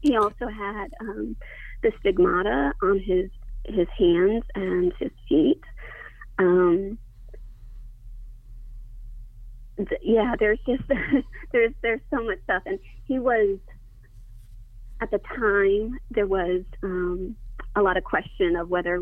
He 0.00 0.16
also 0.16 0.48
had 0.48 0.88
um, 1.00 1.36
the 1.82 1.92
stigmata 2.00 2.72
on 2.82 2.98
his 2.98 3.30
his 3.64 3.88
hands 3.96 4.44
and 4.54 4.92
his 4.98 5.10
feet. 5.28 5.60
Um, 6.38 6.98
th- 9.76 10.00
yeah, 10.02 10.34
there's 10.38 10.58
just 10.66 10.82
there's 11.52 11.72
there's 11.82 12.00
so 12.10 12.22
much 12.24 12.38
stuff, 12.44 12.62
and 12.66 12.78
he 13.06 13.18
was 13.18 13.58
at 15.00 15.10
the 15.10 15.18
time 15.36 15.98
there 16.10 16.26
was 16.26 16.62
um, 16.82 17.34
a 17.74 17.82
lot 17.82 17.96
of 17.96 18.04
question 18.04 18.56
of 18.56 18.68
whether 18.68 19.00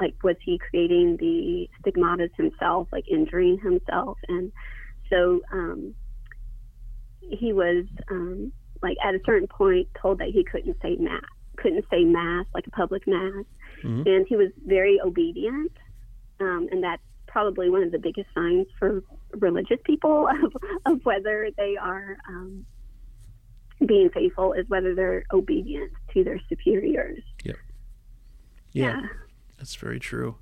like 0.00 0.14
was 0.22 0.36
he 0.44 0.58
creating 0.58 1.16
the 1.18 1.68
stigmatas 1.82 2.30
himself, 2.36 2.88
like 2.92 3.04
injuring 3.08 3.58
himself, 3.58 4.18
and 4.28 4.52
so 5.10 5.40
um, 5.52 5.94
he 7.20 7.52
was 7.52 7.84
um, 8.10 8.52
like 8.82 8.96
at 9.04 9.14
a 9.14 9.20
certain 9.26 9.48
point 9.48 9.88
told 10.00 10.18
that 10.18 10.28
he 10.28 10.44
couldn't 10.44 10.76
say 10.82 10.96
mass, 10.96 11.22
couldn't 11.56 11.84
say 11.90 12.04
mass 12.04 12.46
like 12.54 12.66
a 12.66 12.70
public 12.70 13.06
mass, 13.06 13.44
Mhm. 13.84 14.06
and 14.06 14.26
he 14.28 14.36
was 14.36 14.50
very 14.66 15.00
obedient, 15.00 15.72
um, 16.40 16.68
and 16.72 16.82
that's 16.82 17.02
probably 17.26 17.68
one 17.68 17.82
of 17.82 17.92
the 17.92 17.98
biggest 17.98 18.28
signs 18.34 18.66
for 18.78 19.02
religious 19.34 19.78
people 19.84 20.28
of, 20.44 20.56
of 20.92 21.04
whether 21.04 21.48
they 21.56 21.76
are 21.76 22.16
um, 22.28 22.64
being 23.86 24.10
faithful 24.10 24.52
is 24.52 24.68
whether 24.68 24.94
they're 24.94 25.24
obedient 25.32 25.92
to 26.12 26.24
their 26.24 26.40
superiors. 26.48 27.22
Yep. 27.44 27.56
Yeah, 28.72 28.84
yeah. 29.00 29.06
that's 29.56 29.74
very 29.76 29.98
true. 30.00 30.36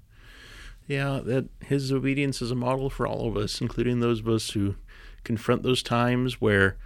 Yeah, 0.86 1.20
that 1.24 1.48
his 1.64 1.92
obedience 1.92 2.40
is 2.40 2.50
a 2.50 2.54
model 2.56 2.88
for 2.90 3.06
all 3.06 3.28
of 3.28 3.36
us, 3.36 3.60
including 3.60 4.00
those 4.00 4.20
of 4.20 4.28
us 4.28 4.50
who 4.50 4.76
confront 5.24 5.62
those 5.64 5.82
times 5.82 6.40
where, 6.40 6.76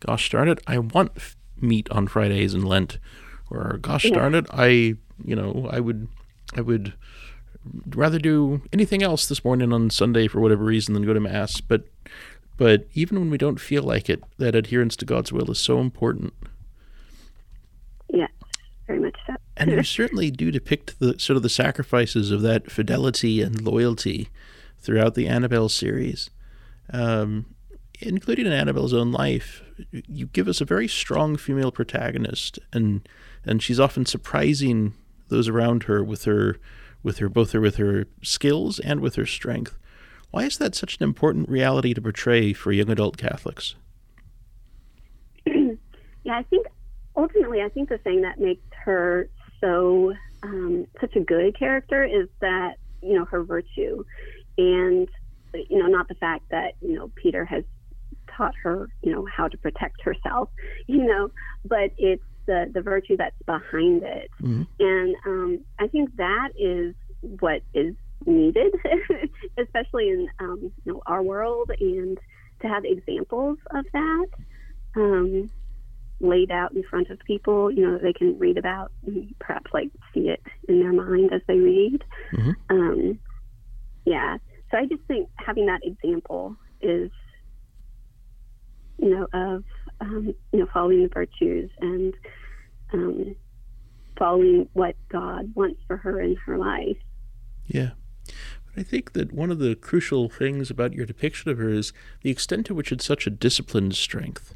gosh 0.00 0.28
darn 0.30 0.48
it, 0.48 0.60
I 0.66 0.78
want 0.78 1.12
f- 1.16 1.36
meat 1.60 1.88
on 1.90 2.06
Fridays 2.06 2.52
in 2.54 2.62
Lent, 2.62 2.98
or 3.50 3.78
gosh 3.80 4.04
Yeah. 4.04 4.14
darn 4.16 4.34
it, 4.34 4.46
I 4.50 4.96
you 5.24 5.34
know 5.34 5.68
I 5.72 5.80
would 5.80 6.08
I 6.54 6.60
would 6.60 6.92
rather 7.94 8.18
do 8.18 8.62
anything 8.72 9.02
else 9.02 9.26
this 9.26 9.44
morning 9.44 9.72
on 9.72 9.90
Sunday 9.90 10.28
for 10.28 10.40
whatever 10.40 10.64
reason 10.64 10.94
than 10.94 11.04
go 11.04 11.12
to 11.12 11.20
mass. 11.20 11.60
But 11.60 11.84
but 12.56 12.86
even 12.94 13.18
when 13.18 13.30
we 13.30 13.38
don't 13.38 13.60
feel 13.60 13.82
like 13.82 14.08
it, 14.08 14.22
that 14.38 14.54
adherence 14.54 14.96
to 14.96 15.04
God's 15.04 15.32
will 15.32 15.50
is 15.50 15.58
so 15.58 15.78
important. 15.78 16.32
Yeah, 18.08 18.28
very 18.86 19.00
much 19.00 19.16
so. 19.26 19.34
And 19.58 19.70
you 19.70 19.82
certainly 19.84 20.30
do 20.30 20.50
depict 20.50 20.98
the 21.00 21.18
sort 21.18 21.38
of 21.38 21.42
the 21.42 21.48
sacrifices 21.48 22.30
of 22.30 22.42
that 22.42 22.70
fidelity 22.70 23.40
and 23.40 23.62
loyalty 23.62 24.28
throughout 24.78 25.14
the 25.14 25.26
Annabelle 25.26 25.70
series, 25.70 26.28
um, 26.92 27.46
including 28.00 28.44
in 28.44 28.52
Annabelle's 28.52 28.92
own 28.92 29.12
life. 29.12 29.62
You 29.90 30.26
give 30.26 30.46
us 30.46 30.60
a 30.60 30.66
very 30.66 30.86
strong 30.88 31.38
female 31.38 31.72
protagonist, 31.72 32.58
and 32.70 33.08
and 33.46 33.62
she's 33.62 33.80
often 33.80 34.04
surprising 34.04 34.92
those 35.28 35.48
around 35.48 35.84
her 35.84 36.04
with 36.04 36.24
her 36.24 36.58
with 37.06 37.18
her 37.18 37.28
both 37.28 37.52
her 37.52 37.60
with 37.60 37.76
her 37.76 38.04
skills 38.20 38.80
and 38.80 39.00
with 39.00 39.14
her 39.14 39.24
strength. 39.24 39.78
Why 40.32 40.42
is 40.42 40.58
that 40.58 40.74
such 40.74 40.96
an 40.98 41.04
important 41.04 41.48
reality 41.48 41.94
to 41.94 42.02
portray 42.02 42.52
for 42.52 42.72
young 42.72 42.90
adult 42.90 43.16
Catholics? 43.16 43.76
yeah, 45.46 45.76
I 46.26 46.42
think 46.50 46.66
ultimately, 47.16 47.62
I 47.62 47.68
think 47.68 47.88
the 47.88 47.98
thing 47.98 48.22
that 48.22 48.40
makes 48.40 48.60
her 48.84 49.30
so 49.60 50.14
um, 50.42 50.86
such 51.00 51.14
a 51.14 51.20
good 51.20 51.56
character 51.56 52.02
is 52.04 52.28
that 52.40 52.74
you 53.00 53.16
know 53.16 53.24
her 53.26 53.44
virtue, 53.44 54.04
and 54.58 55.08
you 55.54 55.78
know 55.78 55.86
not 55.86 56.08
the 56.08 56.16
fact 56.16 56.48
that 56.50 56.72
you 56.82 56.94
know 56.94 57.12
Peter 57.14 57.44
has 57.44 57.62
taught 58.36 58.54
her 58.64 58.88
you 59.02 59.12
know 59.12 59.24
how 59.24 59.46
to 59.46 59.56
protect 59.56 60.02
herself, 60.02 60.50
you 60.88 61.04
know, 61.04 61.30
but 61.64 61.92
it's 61.98 62.22
the 62.46 62.70
the 62.72 62.82
virtue 62.82 63.16
that's 63.16 63.40
behind 63.44 64.02
it, 64.02 64.30
mm-hmm. 64.40 64.62
and 64.78 65.16
um, 65.26 65.60
I 65.78 65.88
think 65.88 66.16
that 66.16 66.50
is 66.58 66.94
what 67.20 67.62
is 67.74 67.94
needed, 68.24 68.74
especially 69.58 70.10
in 70.10 70.28
um, 70.38 70.72
you 70.84 70.92
know 70.92 71.02
our 71.06 71.22
world, 71.22 71.70
and 71.78 72.18
to 72.60 72.68
have 72.68 72.84
examples 72.84 73.58
of 73.70 73.84
that. 73.92 74.26
Um, 74.94 75.50
laid 76.20 76.50
out 76.50 76.72
in 76.72 76.82
front 76.84 77.10
of 77.10 77.18
people, 77.26 77.70
you 77.70 77.86
know, 77.86 77.98
they 77.98 78.12
can 78.12 78.38
read 78.38 78.56
about 78.56 78.90
and 79.04 79.34
perhaps 79.38 79.70
like 79.74 79.90
see 80.14 80.30
it 80.30 80.42
in 80.68 80.80
their 80.80 80.92
mind 80.92 81.32
as 81.32 81.42
they 81.46 81.58
read. 81.58 82.02
Mm-hmm. 82.32 82.50
Um, 82.70 83.18
yeah. 84.06 84.38
So 84.70 84.78
I 84.78 84.86
just 84.86 85.02
think 85.02 85.28
having 85.36 85.66
that 85.66 85.80
example 85.84 86.56
is, 86.80 87.10
you 88.98 89.10
know, 89.10 89.26
of, 89.32 89.64
um, 90.00 90.34
you 90.52 90.60
know, 90.60 90.66
following 90.72 91.02
the 91.02 91.08
virtues 91.08 91.70
and 91.80 92.14
um, 92.92 93.36
following 94.18 94.68
what 94.72 94.96
God 95.08 95.52
wants 95.54 95.80
for 95.86 95.96
her 95.96 96.20
in 96.20 96.36
her 96.46 96.58
life. 96.58 96.98
Yeah. 97.66 97.90
But 98.26 98.80
I 98.80 98.82
think 98.82 99.12
that 99.12 99.32
one 99.32 99.50
of 99.50 99.58
the 99.58 99.74
crucial 99.74 100.28
things 100.28 100.70
about 100.70 100.92
your 100.92 101.06
depiction 101.06 101.50
of 101.50 101.58
her 101.58 101.70
is 101.70 101.92
the 102.22 102.30
extent 102.30 102.66
to 102.66 102.74
which 102.74 102.92
it's 102.92 103.04
such 103.04 103.26
a 103.26 103.30
disciplined 103.30 103.94
strength 103.94 104.54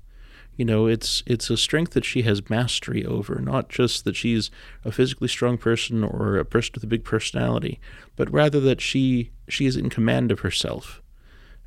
you 0.61 0.65
know 0.67 0.87
it's 0.87 1.23
it's 1.27 1.49
a 1.49 1.57
strength 1.57 1.93
that 1.95 2.05
she 2.05 2.21
has 2.21 2.51
mastery 2.51 3.03
over 3.03 3.37
not 3.37 3.71
just 3.71 4.05
that 4.05 4.15
she's 4.15 4.51
a 4.85 4.93
physically 4.93 5.27
strong 5.27 5.57
person 5.57 6.05
or 6.05 6.37
a 6.37 6.45
person 6.45 6.73
with 6.75 6.85
a 6.85 6.89
big 6.89 7.03
personality 7.03 7.81
but 8.15 8.31
rather 8.31 8.61
that 8.61 8.79
she 8.79 9.31
she 9.49 9.65
is 9.65 9.75
in 9.75 9.89
command 9.89 10.31
of 10.31 10.41
herself 10.41 11.01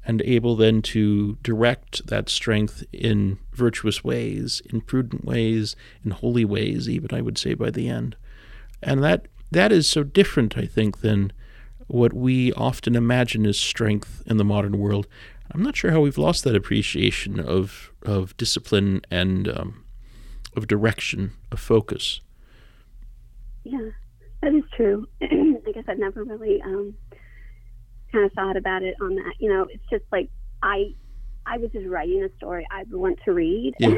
and 0.06 0.22
able 0.24 0.56
then 0.56 0.82
to 0.82 1.38
direct 1.44 2.06
that 2.08 2.30
strength 2.30 2.84
in 2.92 3.38
virtuous 3.54 4.04
ways 4.04 4.62
in 4.70 4.82
prudent 4.82 5.24
ways 5.24 5.76
in 6.04 6.12
holy 6.12 6.46
ways 6.46 6.90
even 6.90 7.16
i 7.16 7.22
would 7.22 7.38
say 7.38 7.54
by 7.54 7.70
the 7.70 7.88
end 7.88 8.16
and 8.82 9.04
that 9.04 9.28
that 9.52 9.72
is 9.72 9.88
so 9.88 10.04
different 10.04 10.58
i 10.58 10.66
think 10.66 11.02
than 11.02 11.32
what 11.88 12.14
we 12.14 12.52
often 12.54 12.96
imagine 12.96 13.46
as 13.46 13.58
strength 13.58 14.24
in 14.26 14.38
the 14.38 14.44
modern 14.44 14.78
world 14.80 15.08
I'm 15.54 15.62
not 15.62 15.76
sure 15.76 15.92
how 15.92 16.02
we've 16.02 16.18
lost 16.18 16.44
that 16.46 16.56
appreciation 16.56 17.40
of 17.40 17.92
of 18.02 18.36
discipline 18.38 19.02
and 19.12 19.48
um, 19.48 19.86
of 20.56 20.68
direction, 20.68 21.34
of 21.52 21.60
focus. 21.60 22.22
Yeah, 23.64 23.90
that 24.42 24.54
is 24.54 24.64
true. 24.76 25.08
I 25.22 25.72
guess 25.74 25.86
I've 25.88 26.00
never 26.00 26.24
really 26.24 26.62
um, 26.64 26.96
kind 28.14 28.26
of 28.26 28.32
thought 28.34 28.56
about 28.56 28.84
it 28.84 28.96
on 29.02 29.16
that. 29.16 29.34
You 29.40 29.50
know, 29.50 29.68
it's 29.70 29.84
just 29.90 30.06
like 30.12 30.30
I 30.62 30.94
I 31.46 31.58
was 31.58 31.72
just 31.72 31.88
writing 31.88 32.24
a 32.24 32.36
story 32.38 32.66
I 32.72 32.84
want 32.90 33.20
to 33.26 33.34
read. 33.34 33.74
Yeah. 33.80 33.96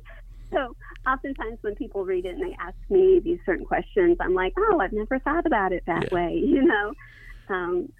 so 0.52 0.76
oftentimes 1.06 1.58
when 1.62 1.74
people 1.74 2.04
read 2.04 2.24
it 2.24 2.36
and 2.36 2.42
they 2.42 2.56
ask 2.60 2.76
me 2.88 3.20
these 3.22 3.38
certain 3.44 3.64
questions, 3.64 4.18
I'm 4.20 4.34
like, 4.34 4.52
oh, 4.56 4.78
I've 4.80 4.92
never 4.92 5.18
thought 5.18 5.46
about 5.46 5.72
it 5.72 5.82
that 5.86 6.08
yeah. 6.10 6.14
way. 6.14 6.34
You 6.44 6.62
know. 6.62 6.92
Um, 7.48 7.92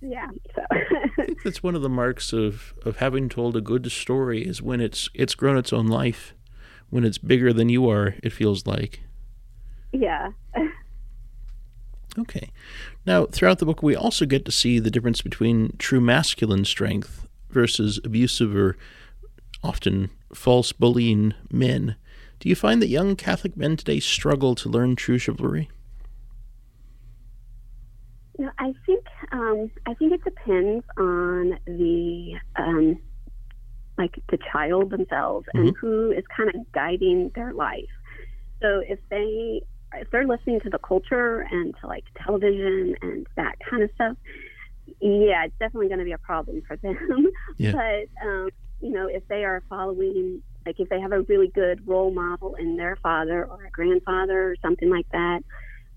yeah. 0.00 0.28
So 0.54 0.62
I 0.70 1.24
think 1.24 1.42
that's 1.42 1.62
one 1.62 1.74
of 1.74 1.82
the 1.82 1.88
marks 1.88 2.32
of, 2.32 2.74
of 2.84 2.98
having 2.98 3.28
told 3.28 3.56
a 3.56 3.60
good 3.60 3.90
story 3.90 4.46
is 4.46 4.60
when 4.60 4.80
it's 4.80 5.08
it's 5.14 5.34
grown 5.34 5.56
its 5.56 5.72
own 5.72 5.86
life, 5.86 6.34
when 6.90 7.04
it's 7.04 7.18
bigger 7.18 7.52
than 7.52 7.68
you 7.68 7.88
are. 7.88 8.14
It 8.22 8.32
feels 8.32 8.66
like. 8.66 9.00
Yeah. 9.92 10.30
okay. 12.18 12.50
Now, 13.06 13.26
throughout 13.26 13.58
the 13.58 13.66
book, 13.66 13.82
we 13.82 13.96
also 13.96 14.26
get 14.26 14.44
to 14.44 14.52
see 14.52 14.78
the 14.78 14.90
difference 14.90 15.22
between 15.22 15.76
true 15.78 16.00
masculine 16.00 16.64
strength 16.64 17.26
versus 17.50 18.00
abusive 18.04 18.54
or 18.56 18.76
often 19.62 20.10
false 20.34 20.72
bullying 20.72 21.34
men. 21.50 21.96
Do 22.40 22.48
you 22.48 22.56
find 22.56 22.82
that 22.82 22.88
young 22.88 23.14
Catholic 23.14 23.56
men 23.56 23.76
today 23.76 24.00
struggle 24.00 24.54
to 24.56 24.68
learn 24.68 24.96
true 24.96 25.18
chivalry? 25.18 25.70
You 28.38 28.46
know, 28.46 28.52
I 28.58 28.74
think 28.86 29.04
um, 29.30 29.70
I 29.86 29.94
think 29.94 30.12
it 30.12 30.24
depends 30.24 30.84
on 30.96 31.58
the 31.66 32.34
um, 32.56 32.98
like 33.98 34.18
the 34.30 34.38
child 34.50 34.90
themselves 34.90 35.46
mm-hmm. 35.54 35.68
and 35.68 35.76
who 35.76 36.10
is 36.10 36.24
kind 36.34 36.48
of 36.52 36.72
guiding 36.72 37.30
their 37.34 37.52
life. 37.52 37.90
So 38.60 38.82
if 38.88 38.98
they 39.10 39.62
if 39.94 40.10
they're 40.10 40.26
listening 40.26 40.60
to 40.60 40.70
the 40.70 40.78
culture 40.78 41.40
and 41.40 41.74
to 41.80 41.86
like 41.86 42.04
television 42.24 42.94
and 43.02 43.26
that 43.36 43.56
kind 43.68 43.82
of 43.82 43.90
stuff, 43.94 44.16
yeah, 45.00 45.44
it's 45.44 45.54
definitely 45.58 45.88
going 45.88 45.98
to 45.98 46.04
be 46.04 46.12
a 46.12 46.18
problem 46.18 46.62
for 46.66 46.76
them. 46.76 47.28
Yeah. 47.58 47.72
But 47.72 48.26
um, 48.26 48.48
you 48.80 48.90
know, 48.90 49.06
if 49.06 49.26
they 49.28 49.44
are 49.44 49.62
following 49.68 50.42
like 50.64 50.78
if 50.78 50.88
they 50.88 51.00
have 51.00 51.12
a 51.12 51.20
really 51.22 51.48
good 51.48 51.86
role 51.86 52.10
model 52.10 52.54
in 52.54 52.76
their 52.76 52.96
father 52.96 53.44
or 53.44 53.64
a 53.64 53.70
grandfather 53.70 54.50
or 54.50 54.56
something 54.62 54.90
like 54.90 55.06
that, 55.12 55.40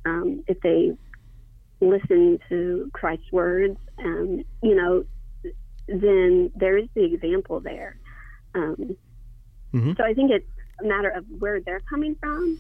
um, 0.06 0.44
if 0.48 0.60
they 0.62 0.92
listen 1.82 2.40
to 2.50 2.90
Christ's 2.94 3.32
words, 3.32 3.78
um, 4.00 4.44
you 4.62 4.76
know, 4.76 5.06
then 5.88 6.52
there 6.56 6.78
is 6.78 6.88
the 6.96 7.04
example 7.04 7.60
there. 7.60 7.98
Um, 8.54 8.98
mm-hmm. 9.74 9.94
So 9.98 10.04
I 10.04 10.14
think 10.14 10.32
it's 10.32 10.46
a 10.82 10.86
matter 10.86 11.10
of 11.10 11.26
where 11.40 11.60
they're 11.62 11.82
coming 11.90 12.16
from. 12.20 12.58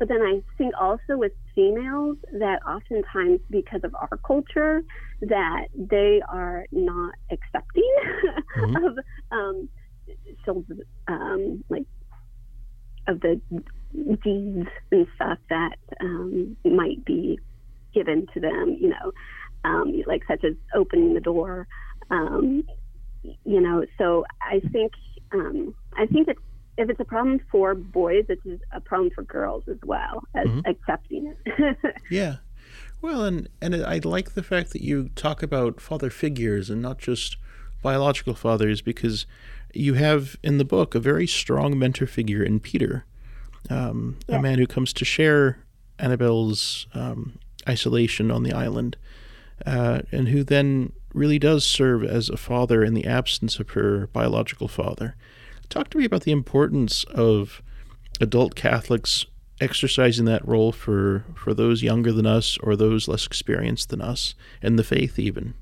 But 0.00 0.08
then 0.08 0.22
I 0.22 0.40
think 0.56 0.72
also 0.80 1.18
with 1.18 1.32
females 1.54 2.16
that 2.32 2.60
oftentimes 2.66 3.40
because 3.50 3.82
of 3.84 3.94
our 3.94 4.18
culture 4.26 4.82
that 5.20 5.66
they 5.74 6.22
are 6.26 6.64
not 6.72 7.12
accepting 7.30 7.94
mm-hmm. 8.56 8.76
of 8.84 8.98
um, 9.30 9.68
so 10.46 10.64
um, 11.06 11.62
like 11.68 11.84
of 13.08 13.20
the 13.20 13.42
deeds 14.24 14.68
and 14.90 15.06
stuff 15.16 15.38
that 15.50 15.76
um, 16.00 16.56
might 16.64 17.04
be 17.04 17.38
given 17.92 18.26
to 18.32 18.40
them, 18.40 18.78
you 18.80 18.88
know, 18.88 19.12
um, 19.64 20.02
like 20.06 20.22
such 20.26 20.44
as 20.44 20.54
opening 20.74 21.12
the 21.12 21.20
door, 21.20 21.68
um, 22.10 22.64
you 23.22 23.60
know. 23.60 23.84
So 23.98 24.24
I 24.40 24.60
think 24.72 24.92
um, 25.32 25.74
I 25.94 26.06
think 26.06 26.28
it's 26.28 26.40
if 26.80 26.88
it's 26.88 27.00
a 27.00 27.04
problem 27.04 27.40
for 27.50 27.74
boys, 27.74 28.24
it's 28.28 28.62
a 28.72 28.80
problem 28.80 29.10
for 29.10 29.22
girls 29.22 29.64
as 29.68 29.76
well 29.84 30.24
as 30.34 30.46
mm-hmm. 30.46 30.60
accepting 30.64 31.34
it. 31.46 31.76
yeah. 32.10 32.36
Well, 33.02 33.24
and 33.24 33.48
and 33.60 33.74
I 33.76 33.98
like 33.98 34.32
the 34.32 34.42
fact 34.42 34.70
that 34.70 34.82
you 34.82 35.10
talk 35.10 35.42
about 35.42 35.80
father 35.80 36.08
figures 36.08 36.70
and 36.70 36.80
not 36.80 36.98
just 36.98 37.36
biological 37.82 38.34
fathers, 38.34 38.80
because 38.80 39.26
you 39.74 39.94
have 39.94 40.36
in 40.42 40.58
the 40.58 40.64
book 40.64 40.94
a 40.94 41.00
very 41.00 41.26
strong 41.26 41.78
mentor 41.78 42.06
figure 42.06 42.42
in 42.42 42.60
Peter, 42.60 43.04
um, 43.68 44.16
yeah. 44.26 44.36
a 44.36 44.42
man 44.42 44.58
who 44.58 44.66
comes 44.66 44.92
to 44.94 45.04
share 45.04 45.58
Annabelle's 45.98 46.86
um, 46.94 47.38
isolation 47.68 48.30
on 48.30 48.42
the 48.42 48.52
island, 48.52 48.96
uh, 49.66 50.00
and 50.12 50.28
who 50.28 50.42
then 50.42 50.92
really 51.12 51.38
does 51.38 51.66
serve 51.66 52.04
as 52.04 52.30
a 52.30 52.36
father 52.38 52.82
in 52.82 52.94
the 52.94 53.04
absence 53.04 53.58
of 53.58 53.70
her 53.70 54.06
biological 54.08 54.68
father. 54.68 55.14
Talk 55.70 55.88
to 55.90 55.98
me 55.98 56.04
about 56.04 56.24
the 56.24 56.32
importance 56.32 57.04
of 57.04 57.62
adult 58.20 58.54
Catholics 58.54 59.24
exercising 59.60 60.24
that 60.24 60.46
role 60.46 60.72
for, 60.72 61.24
for 61.34 61.54
those 61.54 61.82
younger 61.82 62.12
than 62.12 62.26
us 62.26 62.58
or 62.62 62.76
those 62.76 63.08
less 63.08 63.26
experienced 63.26 63.88
than 63.88 64.02
us 64.02 64.34
in 64.62 64.76
the 64.76 64.84
faith, 64.84 65.18
even. 65.18 65.54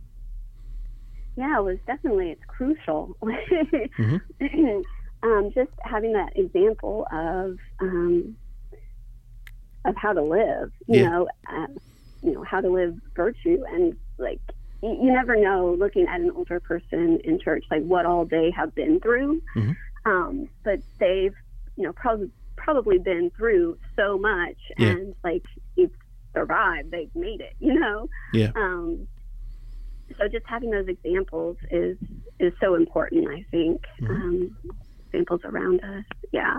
Yeah, 1.36 1.58
it 1.58 1.62
was 1.62 1.78
definitely 1.86 2.30
it's 2.30 2.44
crucial. 2.46 3.16
mm-hmm. 3.22 4.80
um, 5.22 5.52
just 5.54 5.70
having 5.84 6.12
that 6.14 6.36
example 6.36 7.06
of 7.12 7.58
um, 7.80 8.36
of 9.84 9.94
how 9.94 10.12
to 10.12 10.22
live. 10.22 10.72
You 10.86 11.00
yeah. 11.00 11.08
know, 11.10 11.28
uh, 11.48 11.66
you 12.22 12.32
know 12.32 12.44
how 12.44 12.60
to 12.60 12.68
live 12.68 12.96
virtue 13.14 13.62
and 13.70 13.96
like 14.18 14.40
you 14.82 15.12
never 15.12 15.36
know 15.36 15.76
looking 15.78 16.06
at 16.06 16.20
an 16.20 16.30
older 16.30 16.60
person 16.60 17.18
in 17.24 17.40
church 17.40 17.64
like 17.70 17.82
what 17.82 18.06
all 18.06 18.24
they 18.24 18.50
have 18.50 18.74
been 18.74 19.00
through 19.00 19.40
mm-hmm. 19.56 19.72
Um, 20.08 20.48
but 20.64 20.80
they've 20.98 21.34
you 21.76 21.84
know 21.84 21.92
probably 21.92 22.30
probably 22.56 22.98
been 22.98 23.30
through 23.36 23.78
so 23.96 24.18
much 24.18 24.56
yeah. 24.76 24.88
and 24.88 25.14
like 25.22 25.44
it's 25.76 25.94
survived 26.34 26.90
they've 26.90 27.14
made 27.14 27.40
it 27.40 27.54
you 27.60 27.78
know 27.78 28.08
yeah 28.32 28.50
um, 28.56 29.06
so 30.16 30.28
just 30.28 30.46
having 30.46 30.70
those 30.70 30.88
examples 30.88 31.56
is 31.70 31.96
is 32.38 32.52
so 32.60 32.74
important. 32.74 33.28
I 33.28 33.44
think 33.50 33.84
mm-hmm. 34.00 34.10
um, 34.10 34.56
examples 35.06 35.40
around 35.44 35.80
us. 35.82 36.04
Yeah. 36.32 36.58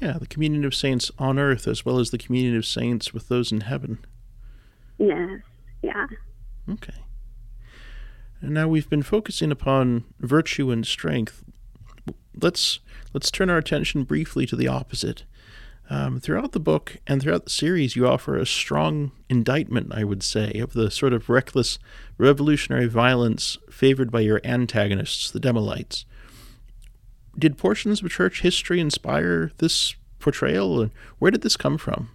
Yeah, 0.00 0.18
the 0.18 0.26
communion 0.26 0.64
of 0.64 0.74
saints 0.74 1.10
on 1.18 1.38
earth 1.38 1.66
as 1.66 1.84
well 1.84 1.98
as 1.98 2.10
the 2.10 2.18
communion 2.18 2.56
of 2.56 2.64
saints 2.64 3.12
with 3.12 3.28
those 3.28 3.50
in 3.50 3.62
heaven. 3.62 3.98
Yes. 4.98 5.40
Yeah. 5.82 6.06
Okay. 6.70 6.94
And 8.40 8.54
now 8.54 8.68
we've 8.68 8.88
been 8.88 9.02
focusing 9.02 9.50
upon 9.50 10.04
virtue 10.20 10.70
and 10.70 10.86
strength. 10.86 11.42
Let's 12.40 12.80
let's 13.12 13.30
turn 13.30 13.50
our 13.50 13.58
attention 13.58 14.04
briefly 14.04 14.46
to 14.46 14.56
the 14.56 14.68
opposite. 14.68 15.24
Um, 15.90 16.20
throughout 16.20 16.52
the 16.52 16.60
book 16.60 16.98
and 17.06 17.22
throughout 17.22 17.44
the 17.44 17.50
series, 17.50 17.96
you 17.96 18.06
offer 18.06 18.36
a 18.36 18.44
strong 18.44 19.10
indictment, 19.30 19.92
I 19.94 20.04
would 20.04 20.22
say, 20.22 20.52
of 20.60 20.74
the 20.74 20.90
sort 20.90 21.14
of 21.14 21.30
reckless 21.30 21.78
revolutionary 22.18 22.86
violence 22.86 23.56
favored 23.70 24.10
by 24.10 24.20
your 24.20 24.42
antagonists, 24.44 25.30
the 25.30 25.40
Demolites. 25.40 26.04
Did 27.38 27.56
portions 27.56 28.02
of 28.02 28.10
church 28.10 28.42
history 28.42 28.80
inspire 28.80 29.52
this 29.58 29.94
portrayal, 30.18 30.82
and 30.82 30.90
where 31.18 31.30
did 31.30 31.40
this 31.40 31.56
come 31.56 31.78
from? 31.78 32.10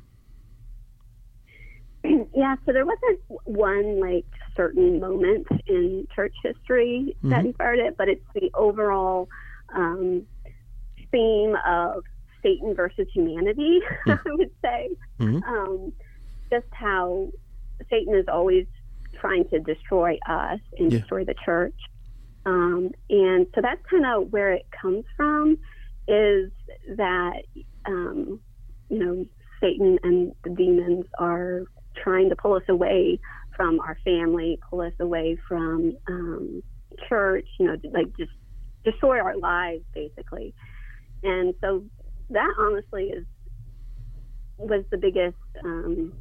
Yeah, 2.35 2.55
so 2.65 2.73
there 2.73 2.85
wasn't 2.85 3.19
one 3.43 3.99
like 3.99 4.25
certain 4.55 4.99
moment 4.99 5.47
in 5.67 6.07
church 6.15 6.33
history 6.43 7.15
that 7.23 7.29
mm-hmm. 7.29 7.47
inspired 7.47 7.79
it, 7.79 7.95
but 7.95 8.09
it's 8.09 8.25
the 8.33 8.51
overall 8.55 9.29
um, 9.73 10.25
theme 11.11 11.55
of 11.65 12.03
Satan 12.41 12.75
versus 12.75 13.07
humanity, 13.13 13.79
mm-hmm. 14.07 14.11
I 14.29 14.33
would 14.35 14.51
say. 14.61 14.89
Mm-hmm. 15.19 15.43
Um, 15.43 15.93
just 16.51 16.67
how 16.71 17.31
Satan 17.89 18.15
is 18.15 18.25
always 18.31 18.67
trying 19.19 19.47
to 19.49 19.59
destroy 19.59 20.17
us 20.27 20.59
and 20.77 20.91
yeah. 20.91 20.99
destroy 20.99 21.23
the 21.23 21.35
church. 21.45 21.75
Um, 22.45 22.91
and 23.09 23.47
so 23.55 23.61
that's 23.61 23.81
kind 23.89 24.05
of 24.05 24.31
where 24.31 24.51
it 24.51 24.65
comes 24.79 25.05
from 25.15 25.57
is 26.07 26.51
that, 26.97 27.43
um, 27.85 28.39
you 28.89 28.99
know, 28.99 29.25
Satan 29.61 29.97
and 30.03 30.33
the 30.43 30.49
demons 30.49 31.05
are 31.17 31.63
trying 31.95 32.29
to 32.29 32.35
pull 32.35 32.55
us 32.55 32.63
away 32.67 33.19
from 33.55 33.79
our 33.79 33.97
family, 34.03 34.59
pull 34.69 34.81
us 34.81 34.93
away 34.99 35.37
from 35.47 35.95
um, 36.07 36.61
church, 37.07 37.47
you 37.59 37.67
know, 37.67 37.77
like 37.93 38.15
just 38.17 38.31
destroy 38.83 39.19
our 39.19 39.37
lives 39.37 39.83
basically. 39.93 40.53
And 41.23 41.53
so 41.61 41.83
that 42.29 42.53
honestly 42.57 43.05
is 43.05 43.25
was 44.57 44.83
the 44.91 44.97
biggest 44.97 45.35
um, 45.63 46.13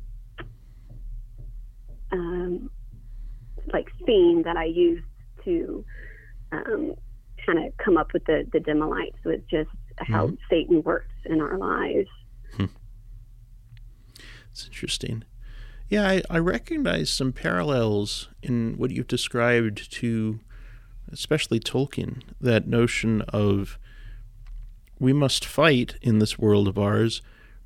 um, 2.11 2.71
like 3.73 3.89
theme 4.07 4.43
that 4.43 4.57
I 4.57 4.65
used 4.65 5.05
to 5.45 5.85
um, 6.51 6.95
kind 7.45 7.65
of 7.65 7.77
come 7.77 7.97
up 7.97 8.13
with 8.13 8.25
the 8.25 8.47
the 8.53 8.59
Demolites 8.59 9.25
was 9.25 9.41
just 9.51 9.71
how 9.99 10.27
mm-hmm. 10.27 10.35
Satan 10.51 10.83
works 10.83 11.15
in 11.25 11.41
our 11.41 11.59
lives. 11.59 12.09
Hmm. 12.57 12.67
It's 14.51 14.67
interesting. 14.67 15.25
Yeah, 15.89 16.09
I, 16.09 16.23
I 16.31 16.39
recognize 16.39 17.11
some 17.11 17.33
parallels 17.33 18.29
in 18.43 18.79
what 18.79 18.91
you've 18.91 19.09
described 19.09 19.93
to, 19.93 20.41
especially 21.13 21.61
Tolkien, 21.61 22.23
that 22.41 22.67
notion 22.67 23.23
of 23.23 23.79
we 24.99 25.13
must 25.13 25.45
fight 25.45 25.97
in 26.01 26.19
this 26.19 26.39
world 26.39 26.69
of 26.69 26.79
ours, 26.79 27.23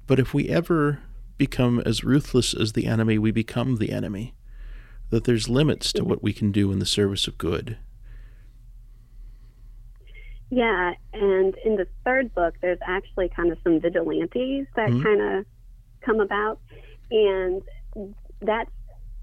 but 0.07 0.19
if 0.19 0.33
we 0.33 0.49
ever 0.49 1.01
become 1.37 1.81
as 1.81 2.03
ruthless 2.03 2.55
as 2.55 2.73
the 2.73 2.87
enemy, 2.87 3.19
we 3.19 3.31
become 3.31 3.77
the 3.77 3.93
enemy. 3.93 4.35
That 5.11 5.25
there's 5.25 5.49
limits 5.49 5.93
to 5.93 6.05
what 6.05 6.23
we 6.23 6.33
can 6.33 6.51
do 6.51 6.73
in 6.73 6.79
the 6.79 6.87
service 6.87 7.29
of 7.29 7.39
good. 7.39 7.77
Yeah, 10.51 10.95
and 11.13 11.55
in 11.65 11.77
the 11.77 11.87
third 12.05 12.35
book, 12.35 12.55
there's 12.61 12.79
actually 12.87 13.29
kind 13.29 13.53
of 13.53 13.59
some 13.63 13.81
vigilantes 13.81 14.67
that 14.77 14.91
mm-hmm. 14.91 15.03
kind 15.03 15.21
of 15.21 15.47
come 16.01 16.21
about. 16.21 16.61
And 17.11 17.63
that's, 18.41 18.71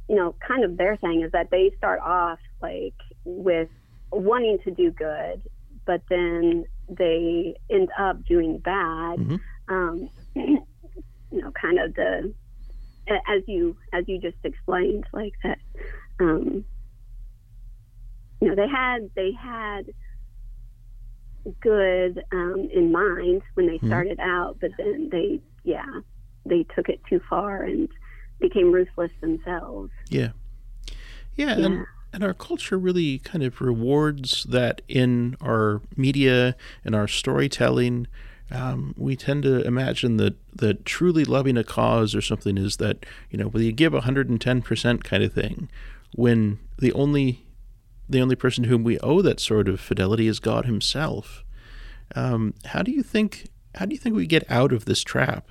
you 0.07 0.15
know, 0.15 0.35
kind 0.45 0.63
of 0.63 0.77
their 0.77 0.97
thing 0.97 1.21
is 1.21 1.31
that 1.31 1.49
they 1.49 1.71
start 1.77 1.99
off 2.01 2.39
like 2.61 2.95
with 3.25 3.69
wanting 4.13 4.59
to 4.63 4.71
do 4.71 4.91
good, 4.91 5.41
but 5.85 6.01
then 6.09 6.65
they 6.89 7.55
end 7.69 7.89
up 7.99 8.23
doing 8.25 8.59
bad. 8.59 9.19
Mm-hmm. 9.19 9.35
Um, 9.69 10.09
you 10.35 11.41
know, 11.41 11.51
kind 11.51 11.79
of 11.79 11.93
the 11.95 12.33
as 13.27 13.43
you 13.47 13.75
as 13.91 14.05
you 14.07 14.19
just 14.19 14.37
explained, 14.43 15.05
like 15.13 15.33
that. 15.43 15.59
Um, 16.19 16.65
you 18.41 18.49
know, 18.49 18.55
they 18.55 18.67
had 18.67 19.09
they 19.15 19.31
had 19.31 19.87
good 21.61 22.23
um, 22.31 22.69
in 22.73 22.91
mind 22.91 23.41
when 23.55 23.67
they 23.67 23.77
mm-hmm. 23.77 23.87
started 23.87 24.19
out, 24.19 24.57
but 24.61 24.71
then 24.77 25.09
they 25.11 25.41
yeah 25.63 26.01
they 26.45 26.65
took 26.75 26.89
it 26.89 27.01
too 27.09 27.21
far 27.29 27.63
and 27.63 27.89
became 28.39 28.71
ruthless 28.71 29.11
themselves. 29.21 29.91
Yeah. 30.09 30.29
Yeah, 31.35 31.57
yeah. 31.57 31.65
and 31.65 31.85
and 32.13 32.23
our 32.23 32.33
culture 32.33 32.77
really 32.77 33.19
kind 33.19 33.43
of 33.43 33.59
rewards 33.59 34.43
that 34.45 34.81
in 34.87 35.35
our 35.41 35.81
media 35.97 36.55
and 36.85 36.95
our 36.95 37.07
storytelling. 37.07 38.07
Um, 38.51 38.93
we 38.97 39.15
tend 39.15 39.43
to 39.43 39.61
imagine 39.65 40.17
that 40.17 40.35
that 40.55 40.85
truly 40.85 41.25
loving 41.25 41.57
a 41.57 41.63
cause 41.63 42.13
or 42.13 42.21
something 42.21 42.57
is 42.57 42.77
that 42.77 43.05
you 43.31 43.39
know, 43.39 43.47
will 43.47 43.61
you 43.61 43.71
give 43.71 43.93
110% 43.93 45.03
kind 45.03 45.23
of 45.23 45.33
thing, 45.33 45.69
when 46.15 46.59
the 46.77 46.93
only 46.93 47.43
the 48.07 48.21
only 48.21 48.35
person 48.35 48.63
to 48.63 48.69
whom 48.69 48.83
we 48.83 48.99
owe 48.99 49.21
that 49.21 49.39
sort 49.39 49.67
of 49.67 49.79
fidelity 49.79 50.27
is 50.27 50.39
God 50.39 50.65
Himself. 50.65 51.43
Um, 52.15 52.53
how 52.65 52.83
do 52.83 52.91
you 52.91 53.03
think? 53.03 53.49
How 53.75 53.85
do 53.85 53.93
you 53.93 53.99
think 53.99 54.15
we 54.15 54.27
get 54.27 54.49
out 54.51 54.71
of 54.71 54.85
this 54.85 55.03
trap? 55.03 55.49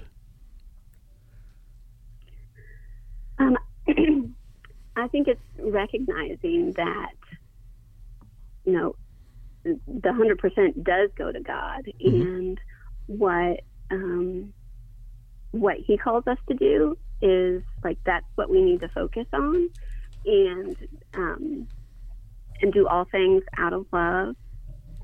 Um, 3.38 3.58
I 4.96 5.08
think 5.08 5.26
it's 5.26 5.40
recognizing 5.62 6.72
that, 6.72 7.12
you 8.64 8.72
know, 8.72 8.96
the 9.64 10.12
hundred 10.12 10.38
percent 10.38 10.82
does 10.82 11.10
go 11.16 11.30
to 11.30 11.40
God, 11.40 11.86
mm-hmm. 12.04 12.22
and 12.22 12.60
what 13.06 13.60
um, 13.90 14.52
what 15.52 15.76
He 15.76 15.96
calls 15.96 16.26
us 16.26 16.38
to 16.48 16.54
do 16.54 16.98
is 17.20 17.62
like 17.84 17.98
that's 18.04 18.26
what 18.34 18.50
we 18.50 18.60
need 18.60 18.80
to 18.80 18.88
focus 18.88 19.26
on, 19.32 19.70
and 20.26 20.76
um, 21.14 21.68
and 22.60 22.72
do 22.72 22.88
all 22.88 23.04
things 23.04 23.44
out 23.56 23.72
of 23.72 23.86
love. 23.92 24.34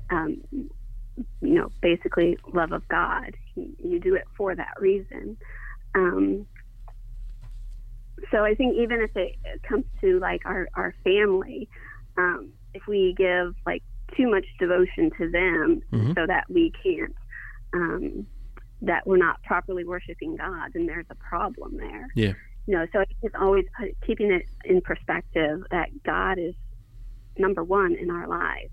Um, 0.09 0.41
you 1.41 1.53
know, 1.53 1.69
basically 1.81 2.37
love 2.53 2.71
of 2.71 2.87
God. 2.87 3.35
You 3.55 3.99
do 3.99 4.15
it 4.15 4.25
for 4.35 4.55
that 4.55 4.73
reason. 4.79 5.37
Um, 5.95 6.47
so 8.31 8.43
I 8.43 8.55
think 8.55 8.77
even 8.77 9.01
if 9.01 9.15
it 9.15 9.35
comes 9.63 9.85
to 10.01 10.19
like 10.19 10.45
our, 10.45 10.67
our 10.73 10.93
family, 11.03 11.69
um, 12.17 12.51
if 12.73 12.87
we 12.87 13.13
give 13.17 13.55
like 13.65 13.83
too 14.15 14.29
much 14.29 14.45
devotion 14.59 15.11
to 15.17 15.29
them 15.29 15.81
mm-hmm. 15.91 16.13
so 16.15 16.25
that 16.27 16.45
we 16.49 16.71
can't, 16.83 17.15
um, 17.73 18.25
that 18.81 19.05
we're 19.05 19.17
not 19.17 19.41
properly 19.43 19.83
worshiping 19.83 20.35
God, 20.35 20.71
then 20.73 20.85
there's 20.85 21.05
a 21.09 21.15
problem 21.15 21.77
there. 21.77 22.07
Yeah. 22.15 22.33
You 22.65 22.75
know, 22.75 22.87
so 22.93 23.03
it's 23.21 23.35
always 23.39 23.65
put, 23.77 23.89
keeping 24.05 24.31
it 24.31 24.45
in 24.63 24.81
perspective 24.81 25.63
that 25.71 25.89
God 26.03 26.37
is 26.37 26.53
number 27.37 27.63
one 27.63 27.95
in 27.95 28.11
our 28.11 28.27
lives. 28.27 28.71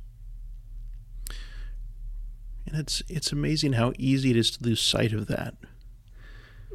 And 2.66 2.76
it's 2.76 3.02
it's 3.09 3.30
amazing 3.30 3.74
how 3.74 3.92
easy 3.96 4.30
it 4.30 4.37
is 4.37 4.50
to 4.52 4.64
lose 4.64 4.80
sight 4.80 5.12
of 5.12 5.28
that. 5.28 5.54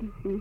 Mm-hmm. 0.02 0.40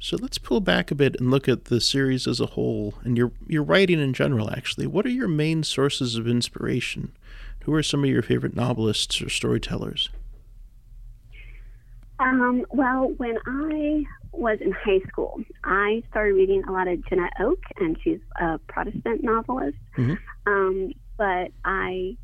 So 0.00 0.16
let's 0.20 0.38
pull 0.38 0.60
back 0.60 0.90
a 0.90 0.94
bit 0.94 1.16
and 1.18 1.30
look 1.30 1.48
at 1.48 1.66
the 1.66 1.80
series 1.80 2.26
as 2.26 2.40
a 2.40 2.46
whole 2.46 2.94
and 3.02 3.16
your 3.18 3.32
your 3.46 3.64
writing 3.64 4.00
in 4.00 4.12
general 4.12 4.50
actually. 4.50 4.86
What 4.86 5.06
are 5.06 5.10
your 5.10 5.28
main 5.28 5.64
sources 5.64 6.14
of 6.16 6.28
inspiration? 6.28 7.12
Who 7.64 7.74
are 7.74 7.82
some 7.82 8.04
of 8.04 8.10
your 8.10 8.22
favorite 8.22 8.54
novelists 8.56 9.20
or 9.20 9.28
storytellers? 9.28 10.08
Um, 12.20 12.64
well, 12.70 13.12
when 13.16 13.38
I 13.46 14.04
was 14.32 14.58
in 14.60 14.72
high 14.72 15.00
school, 15.08 15.40
I 15.64 16.02
started 16.10 16.34
reading 16.34 16.64
a 16.64 16.72
lot 16.72 16.88
of 16.88 17.04
Janette 17.06 17.32
Oke, 17.40 17.62
and 17.78 17.96
she's 18.02 18.20
a 18.40 18.58
Protestant 18.68 19.22
novelist. 19.22 19.76
Mm-hmm. 19.96 20.14
Um, 20.46 20.92
but 21.16 21.52
I, 21.64 22.16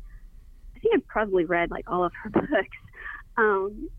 I 0.75 0.79
think 0.81 0.95
I've 0.95 1.07
probably 1.07 1.45
read 1.45 1.71
like 1.71 1.89
all 1.89 2.03
of 2.03 2.11
her 2.23 2.29
books. 2.31 2.77
Um, 3.37 3.89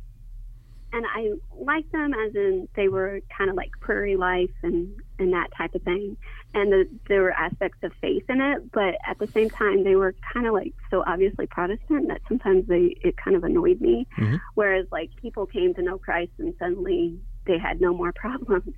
and 0.96 1.04
I 1.06 1.32
liked 1.59 1.92
them 1.92 2.14
as 2.14 2.35
in 2.35 2.68
they 2.74 2.88
were 2.88 3.20
kind 3.37 3.50
of 3.50 3.56
like 3.56 3.70
prairie 3.80 4.16
life 4.16 4.50
and 4.62 4.96
and 5.18 5.32
that 5.35 5.48
type 5.56 5.74
of 5.74 5.82
thing, 5.82 6.16
and 6.54 6.72
the, 6.72 6.88
there 7.09 7.22
were 7.22 7.32
aspects 7.32 7.78
of 7.82 7.92
faith 8.00 8.24
in 8.28 8.40
it, 8.40 8.72
but 8.72 8.94
at 9.06 9.18
the 9.18 9.26
same 9.26 9.50
time 9.50 9.85
they 9.85 9.94
were 9.94 10.14
kind 10.32 10.46
of 10.46 10.54
like 10.54 10.72
so 10.90 11.04
obviously 11.06 11.46
Protestant 11.46 12.09
that 12.09 12.22
sometimes 12.28 12.66
they 12.66 12.96
it 13.02 13.16
kind 13.18 13.37
of 13.37 13.44
annoyed 13.44 13.80
me. 13.80 14.06
Mm-hmm. 14.18 14.37
Whereas 14.54 14.87
like 14.90 15.11
people 15.16 15.44
came 15.44 15.74
to 15.74 15.82
know 15.82 15.98
Christ 15.98 16.32
and 16.38 16.54
suddenly 16.59 17.18
they 17.44 17.59
had 17.59 17.80
no 17.80 17.92
more 17.92 18.12
problems, 18.24 18.72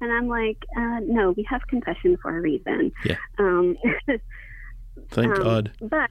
and 0.00 0.12
I'm 0.12 0.28
like, 0.28 0.64
uh, 0.76 1.00
no, 1.02 1.32
we 1.32 1.42
have 1.50 1.66
confession 1.66 2.16
for 2.18 2.36
a 2.36 2.40
reason. 2.40 2.92
Yeah. 3.04 3.16
Um, 3.38 3.76
Thank 5.08 5.36
Um, 5.36 5.42
God. 5.42 5.72
But 5.80 6.10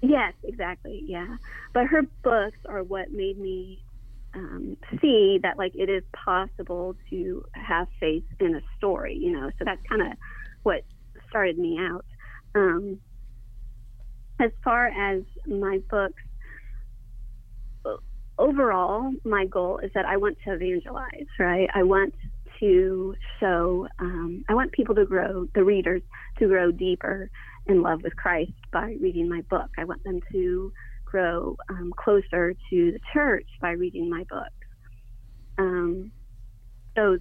yes, 0.00 0.34
exactly. 0.42 1.04
Yeah. 1.06 1.36
But 1.72 1.86
her 1.86 2.02
books 2.24 2.58
are 2.66 2.82
what 2.82 3.12
made 3.12 3.38
me 3.38 3.80
um, 4.36 4.76
see 5.00 5.40
that 5.42 5.58
like 5.58 5.72
it 5.74 5.88
is 5.88 6.02
possible 6.24 6.94
to 7.10 7.44
have 7.52 7.88
faith 7.98 8.24
in 8.38 8.54
a 8.54 8.60
story, 8.76 9.16
you 9.16 9.32
know. 9.32 9.50
So 9.58 9.64
that's 9.64 9.80
kind 9.88 10.02
of 10.02 10.08
what 10.62 10.82
started 11.28 11.58
me 11.58 11.78
out. 11.80 12.04
Um, 12.54 13.00
as 14.38 14.50
far 14.62 14.86
as 14.86 15.22
my 15.46 15.80
books, 15.90 16.22
overall, 18.38 19.12
my 19.24 19.46
goal 19.46 19.78
is 19.78 19.90
that 19.94 20.04
I 20.04 20.18
want 20.18 20.36
to 20.44 20.52
evangelize, 20.52 21.26
right? 21.38 21.68
I 21.74 21.82
want 21.82 22.14
to 22.60 23.14
show, 23.40 23.88
um, 23.98 24.44
I 24.48 24.54
want 24.54 24.72
people 24.72 24.94
to 24.94 25.06
grow, 25.06 25.46
the 25.54 25.64
readers 25.64 26.02
to 26.38 26.46
grow 26.46 26.70
deeper 26.70 27.30
in 27.66 27.82
love 27.82 28.02
with 28.02 28.14
Christ 28.16 28.52
by 28.72 28.96
reading 29.00 29.28
my 29.28 29.40
book. 29.42 29.70
I 29.78 29.84
want 29.84 30.04
them 30.04 30.20
to 30.32 30.72
grow 31.06 31.56
um, 31.70 31.92
closer 31.96 32.52
to 32.52 32.92
the 32.92 33.00
church 33.12 33.46
by 33.60 33.70
reading 33.70 34.10
my 34.10 34.24
books. 34.28 34.50
Um, 35.56 36.12
so 36.96 37.18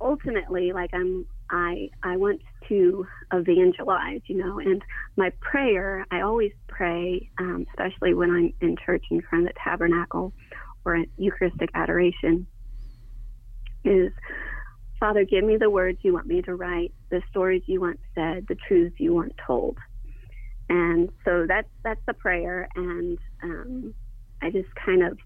ultimately, 0.00 0.72
like 0.72 0.90
I'm, 0.92 1.26
I 1.50 1.88
I 2.02 2.16
want 2.16 2.40
to 2.68 3.06
evangelize, 3.32 4.20
you 4.26 4.36
know, 4.36 4.58
and 4.58 4.82
my 5.16 5.30
prayer, 5.40 6.06
I 6.10 6.20
always 6.20 6.52
pray, 6.68 7.28
um, 7.38 7.66
especially 7.70 8.14
when 8.14 8.30
I'm 8.30 8.54
in 8.60 8.76
church 8.84 9.04
in 9.10 9.20
front 9.22 9.46
of 9.46 9.54
the 9.54 9.60
tabernacle 9.62 10.32
or 10.84 11.04
Eucharistic 11.16 11.70
adoration, 11.74 12.46
is 13.84 14.12
Father, 15.00 15.24
give 15.24 15.44
me 15.44 15.56
the 15.58 15.68
words 15.70 15.98
you 16.02 16.12
want 16.12 16.26
me 16.26 16.40
to 16.42 16.54
write, 16.54 16.94
the 17.10 17.20
stories 17.30 17.62
you 17.66 17.80
want 17.80 18.00
said, 18.14 18.46
the 18.48 18.56
truths 18.66 18.94
you 18.98 19.12
want 19.14 19.32
told. 19.46 19.76
And 20.74 21.08
so 21.24 21.46
that's 21.46 21.68
that's 21.84 22.00
the 22.04 22.14
prayer, 22.14 22.68
and 22.74 23.16
um, 23.44 23.94
I 24.42 24.50
just 24.50 24.68
kind 24.74 25.04
of 25.04 25.16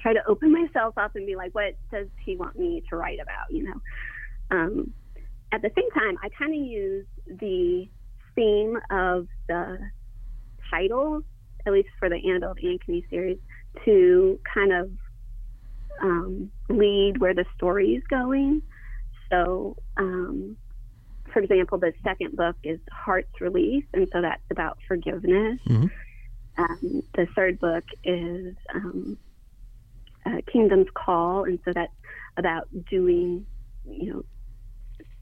try 0.00 0.12
to 0.12 0.20
open 0.28 0.52
myself 0.52 0.96
up 0.96 1.16
and 1.16 1.26
be 1.26 1.34
like, 1.34 1.52
what 1.52 1.74
does 1.90 2.06
he 2.24 2.36
want 2.36 2.56
me 2.56 2.84
to 2.90 2.96
write 2.96 3.18
about? 3.20 3.50
You 3.50 3.64
know. 3.64 3.80
Um, 4.52 4.94
at 5.50 5.62
the 5.62 5.70
same 5.76 5.90
time, 5.90 6.16
I 6.22 6.28
kind 6.28 6.54
of 6.54 6.60
use 6.60 7.06
the 7.26 7.88
theme 8.36 8.78
of 8.92 9.26
the 9.48 9.78
title, 10.70 11.22
at 11.66 11.72
least 11.72 11.88
for 11.98 12.08
the 12.08 12.20
Annabelle 12.28 12.54
Ankeny 12.64 13.02
series, 13.10 13.38
to 13.84 14.38
kind 14.54 14.72
of 14.72 14.90
um, 16.02 16.52
lead 16.68 17.18
where 17.18 17.34
the 17.34 17.46
story 17.56 17.94
is 17.94 18.04
going. 18.08 18.62
So, 19.28 19.76
um, 19.96 20.56
for 21.32 21.40
example, 21.40 21.78
the 21.78 21.92
second 22.02 22.36
book 22.36 22.56
is 22.62 22.78
Heart's 22.90 23.40
Release, 23.40 23.84
and 23.94 24.08
so 24.12 24.20
that's 24.20 24.42
about 24.50 24.78
forgiveness. 24.86 25.58
Mhm. 25.68 25.90
Um, 26.58 27.02
the 27.14 27.26
third 27.34 27.58
book 27.58 27.84
is 28.04 28.54
um, 28.74 29.18
uh, 30.26 30.40
Kingdom's 30.52 30.88
Call, 30.94 31.44
and 31.44 31.58
so 31.64 31.72
that's 31.72 31.92
about 32.36 32.68
doing, 32.90 33.46
you 33.84 34.12
know, 34.12 34.24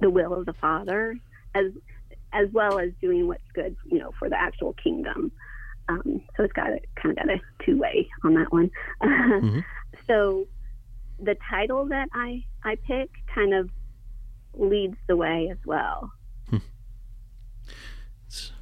the 0.01 0.11
will 0.11 0.35
of 0.35 0.47
the 0.47 0.53
Father, 0.55 1.17
as 1.55 1.67
as 2.33 2.49
well 2.53 2.79
as 2.79 2.91
doing 3.01 3.27
what's 3.27 3.51
good, 3.55 3.75
you 3.87 3.99
know, 3.99 4.13
for 4.19 4.29
the 4.29 4.39
actual 4.39 4.75
kingdom. 4.75 5.33
Um, 5.89 6.21
so 6.37 6.45
it's 6.45 6.53
got 6.53 6.69
a 6.71 6.81
kind 7.01 7.17
of 7.19 7.27
got 7.27 7.35
a 7.35 7.41
two 7.65 7.79
way 7.79 8.09
on 8.25 8.35
that 8.35 8.53
one. 8.53 8.71
Mhm. 9.03 9.65
So 10.07 10.47
the 11.19 11.37
title 11.49 11.87
that 11.87 12.09
I 12.13 12.45
I 12.65 12.77
pick 12.87 13.11
kind 13.35 13.55
of 13.55 13.71
leads 14.55 14.97
the 15.07 15.17
way 15.17 15.49
as 15.51 15.59
well. 15.65 16.13
It's- 18.27 18.53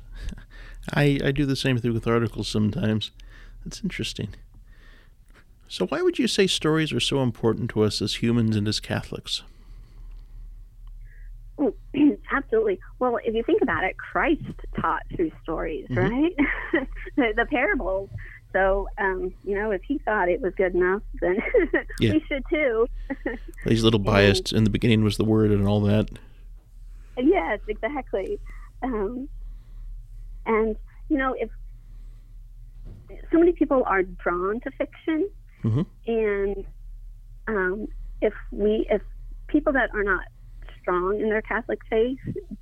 I 0.92 1.18
I 1.24 1.30
do 1.32 1.44
the 1.46 1.56
same 1.56 1.78
thing 1.78 1.92
with 1.92 2.06
articles 2.06 2.48
sometimes. 2.48 3.10
That's 3.64 3.82
interesting. 3.82 4.28
So 5.68 5.86
why 5.86 6.00
would 6.02 6.18
you 6.18 6.28
say 6.28 6.46
stories 6.46 6.92
are 6.92 7.00
so 7.00 7.22
important 7.22 7.70
to 7.70 7.82
us 7.82 8.00
as 8.00 8.16
humans 8.22 8.54
and 8.54 8.68
as 8.68 8.78
Catholics? 8.78 9.42
Oh, 11.58 11.74
Absolutely. 12.30 12.78
Well, 12.98 13.18
if 13.24 13.34
you 13.34 13.42
think 13.42 13.62
about 13.62 13.82
it, 13.84 13.96
Christ 13.96 14.42
taught 14.80 15.02
through 15.14 15.32
stories, 15.42 15.86
Mhm. 15.88 16.10
right? 16.10 16.36
the, 17.16 17.32
the 17.36 17.46
parables. 17.46 18.10
So, 18.56 18.88
um, 18.96 19.34
you 19.44 19.54
know, 19.54 19.70
if 19.70 19.82
he 19.86 19.98
thought 19.98 20.30
it 20.30 20.40
was 20.40 20.54
good 20.56 20.74
enough, 20.74 21.02
then 21.20 21.36
Yeah. 22.00 22.12
we 22.12 22.24
should 22.26 22.42
too. 22.48 22.86
He's 23.64 23.82
a 23.82 23.84
little 23.84 24.00
biased. 24.00 24.50
In 24.54 24.64
the 24.64 24.70
beginning 24.70 25.04
was 25.04 25.18
the 25.18 25.24
word 25.24 25.50
and 25.50 25.68
all 25.68 25.80
that. 25.82 26.08
yes, 27.18 27.60
exactly. 27.68 28.38
Um, 28.82 29.28
and 30.46 30.74
you 31.10 31.18
know, 31.18 31.34
if 31.38 31.50
so 33.30 33.38
many 33.38 33.52
people 33.52 33.82
are 33.86 34.02
drawn 34.02 34.60
to 34.60 34.70
fiction, 34.72 35.28
Mhm. 35.62 35.86
and 36.06 36.64
um, 37.48 37.86
if 38.22 38.32
we, 38.52 38.86
if 38.90 39.02
people 39.48 39.72
that 39.74 39.90
are 39.94 40.02
not 40.02 40.24
strong 40.80 41.20
in 41.20 41.28
their 41.28 41.42
Catholic 41.42 41.80
faith 41.90 42.18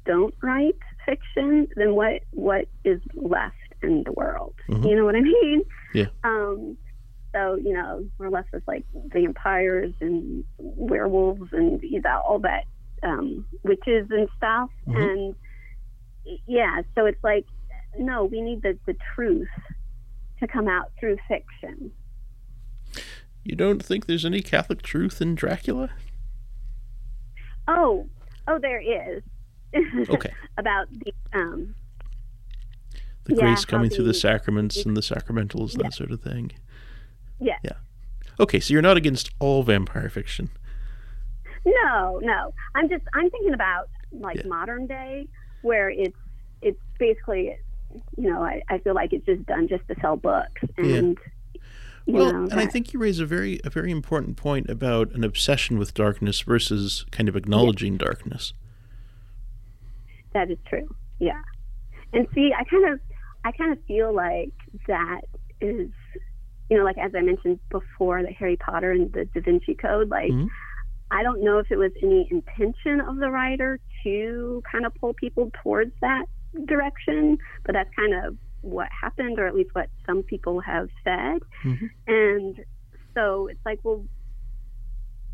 don't 0.07 0.35
write 0.43 0.77
fiction, 1.07 1.69
then 1.77 1.95
what 1.95 2.23
what 2.33 2.67
is 2.85 3.01
left 3.15 3.55
in 3.85 4.03
the 4.05 4.13
world? 4.13 4.55
Mhm. 4.69 4.89
You 4.89 4.97
know 4.97 5.05
what 5.05 5.15
I 5.17 5.21
mean? 5.21 5.63
Yeah. 5.95 6.07
Um, 6.25 6.77
so 7.33 7.57
you 7.57 7.73
know, 7.73 8.07
we're 8.19 8.31
left 8.31 8.53
with 8.53 8.63
like 8.67 8.85
vampires 9.07 9.93
and 10.01 10.45
werewolves 10.59 11.53
and 11.53 11.81
you 11.83 12.01
know, 12.01 12.23
all 12.27 12.39
that 12.41 12.65
um, 13.03 13.47
witches 13.63 14.07
and 14.11 14.29
stuff, 14.37 14.71
Mhm. 14.89 15.13
and 15.13 15.35
yeah, 16.47 16.83
so 16.95 17.07
it's 17.07 17.23
like 17.23 17.45
no, 17.99 18.25
we 18.25 18.41
need 18.41 18.63
the 18.63 18.79
the 18.87 18.97
truth 19.15 19.49
to 20.41 20.47
come 20.49 20.69
out 20.69 20.91
through 20.99 21.17
fiction. 21.29 21.93
You 23.45 23.55
don't 23.57 23.85
think 23.85 24.07
there's 24.07 24.25
any 24.25 24.41
Catholic 24.41 24.81
truth 24.83 25.21
in 25.21 25.35
Dracula? 25.35 25.91
Oh, 27.69 28.07
oh, 28.49 28.59
there 28.59 28.81
is. 28.81 29.23
Okay. 30.09 30.33
About 30.57 30.87
the 30.93 31.13
um, 31.33 31.75
The 33.25 33.35
Yeah, 33.35 33.41
grace 33.41 33.65
coming 33.65 33.91
through 33.91 34.05
the 34.05 34.15
sacraments 34.15 34.85
and 34.85 34.97
the 34.97 35.01
sacramentals, 35.01 35.77
Yeah. 35.77 35.85
that 35.85 35.95
sort 35.95 36.11
of 36.11 36.21
thing. 36.21 36.53
yeah. 37.41 37.59
Yeah. 37.63 37.73
Okay, 38.41 38.59
so 38.61 38.73
you're 38.73 38.83
not 38.83 38.97
against 38.97 39.31
all 39.39 39.63
vampire 39.63 40.09
fiction. 40.09 40.51
No, 41.65 42.19
no. 42.23 42.53
I'm 42.75 42.89
just 42.89 43.05
I'm 43.15 43.31
thinking 43.31 43.55
about 43.55 43.89
like 44.13 44.37
Yeah. 44.39 44.47
modern 44.49 44.87
day 44.87 45.29
where 45.63 45.89
it's 45.89 46.17
it's 46.63 46.81
basically 46.99 47.57
you 48.19 48.31
know 48.31 48.43
I, 48.43 48.63
I 48.69 48.79
feel 48.79 48.95
like 48.95 49.13
it's 49.13 49.25
just 49.25 49.47
done 49.47 49.69
just 49.69 49.87
to 49.89 49.95
sell 50.01 50.17
books 50.17 50.61
and 50.77 51.17
Well, 52.07 52.33
know 52.33 52.43
and 52.51 52.61
I 52.61 52.67
think 52.67 52.93
you 52.93 52.99
raise 53.01 53.21
a 53.21 53.27
very 53.27 53.61
a 53.65 53.71
very 53.71 53.91
important 53.91 54.37
point 54.37 54.69
about 54.69 55.13
an 55.13 55.25
obsession 55.25 55.79
with 55.79 55.95
darkness 55.95 56.41
versus 56.43 57.07
kind 57.11 57.29
of 57.29 57.37
acknowledging 57.37 57.97
darkness. 57.97 58.53
that 60.33 60.51
is 60.51 60.59
true. 60.69 60.93
Yeah. 61.21 61.41
And 62.13 62.27
see, 62.35 62.53
I 62.57 62.65
kind 62.65 62.93
of 62.93 63.01
I 63.45 63.53
kind 63.53 63.73
of 63.73 63.79
feel 63.87 64.15
like 64.15 64.53
that 64.89 65.23
is 65.61 65.91
you 66.71 66.79
know 66.79 66.85
like 66.85 66.99
as 66.99 67.13
I 67.15 67.21
mentioned 67.21 67.61
before 67.71 68.23
the 68.23 68.33
Harry 68.33 68.57
Potter 68.57 68.93
and 68.93 69.13
the 69.13 69.25
Da 69.27 69.41
Vinci 69.41 69.75
Code 69.75 70.09
like 70.09 70.31
Mhm. 70.33 70.49
I 71.11 71.23
don't 71.23 71.43
know 71.45 71.59
if 71.59 71.71
it 71.71 71.77
was 71.77 71.93
any 72.03 72.27
intention 72.31 73.01
of 73.01 73.17
the 73.19 73.31
writer 73.31 73.79
to 74.03 74.63
kind 74.71 74.85
of 74.87 74.95
pull 74.97 75.15
people 75.15 75.51
towards 75.63 75.93
that 76.01 76.25
direction, 76.65 77.39
but 77.65 77.73
that's 77.75 77.91
kind 77.95 78.15
of 78.25 78.37
what 78.63 78.89
happened, 78.91 79.39
or 79.39 79.47
at 79.47 79.55
least 79.55 79.71
what 79.75 79.91
some 80.07 80.23
people 80.23 80.61
have 80.61 80.89
said. 81.05 81.39
Mhm. 81.63 81.91
And 82.09 82.65
so 83.15 83.47
it's 83.49 83.61
like, 83.67 83.79
well, 83.85 84.05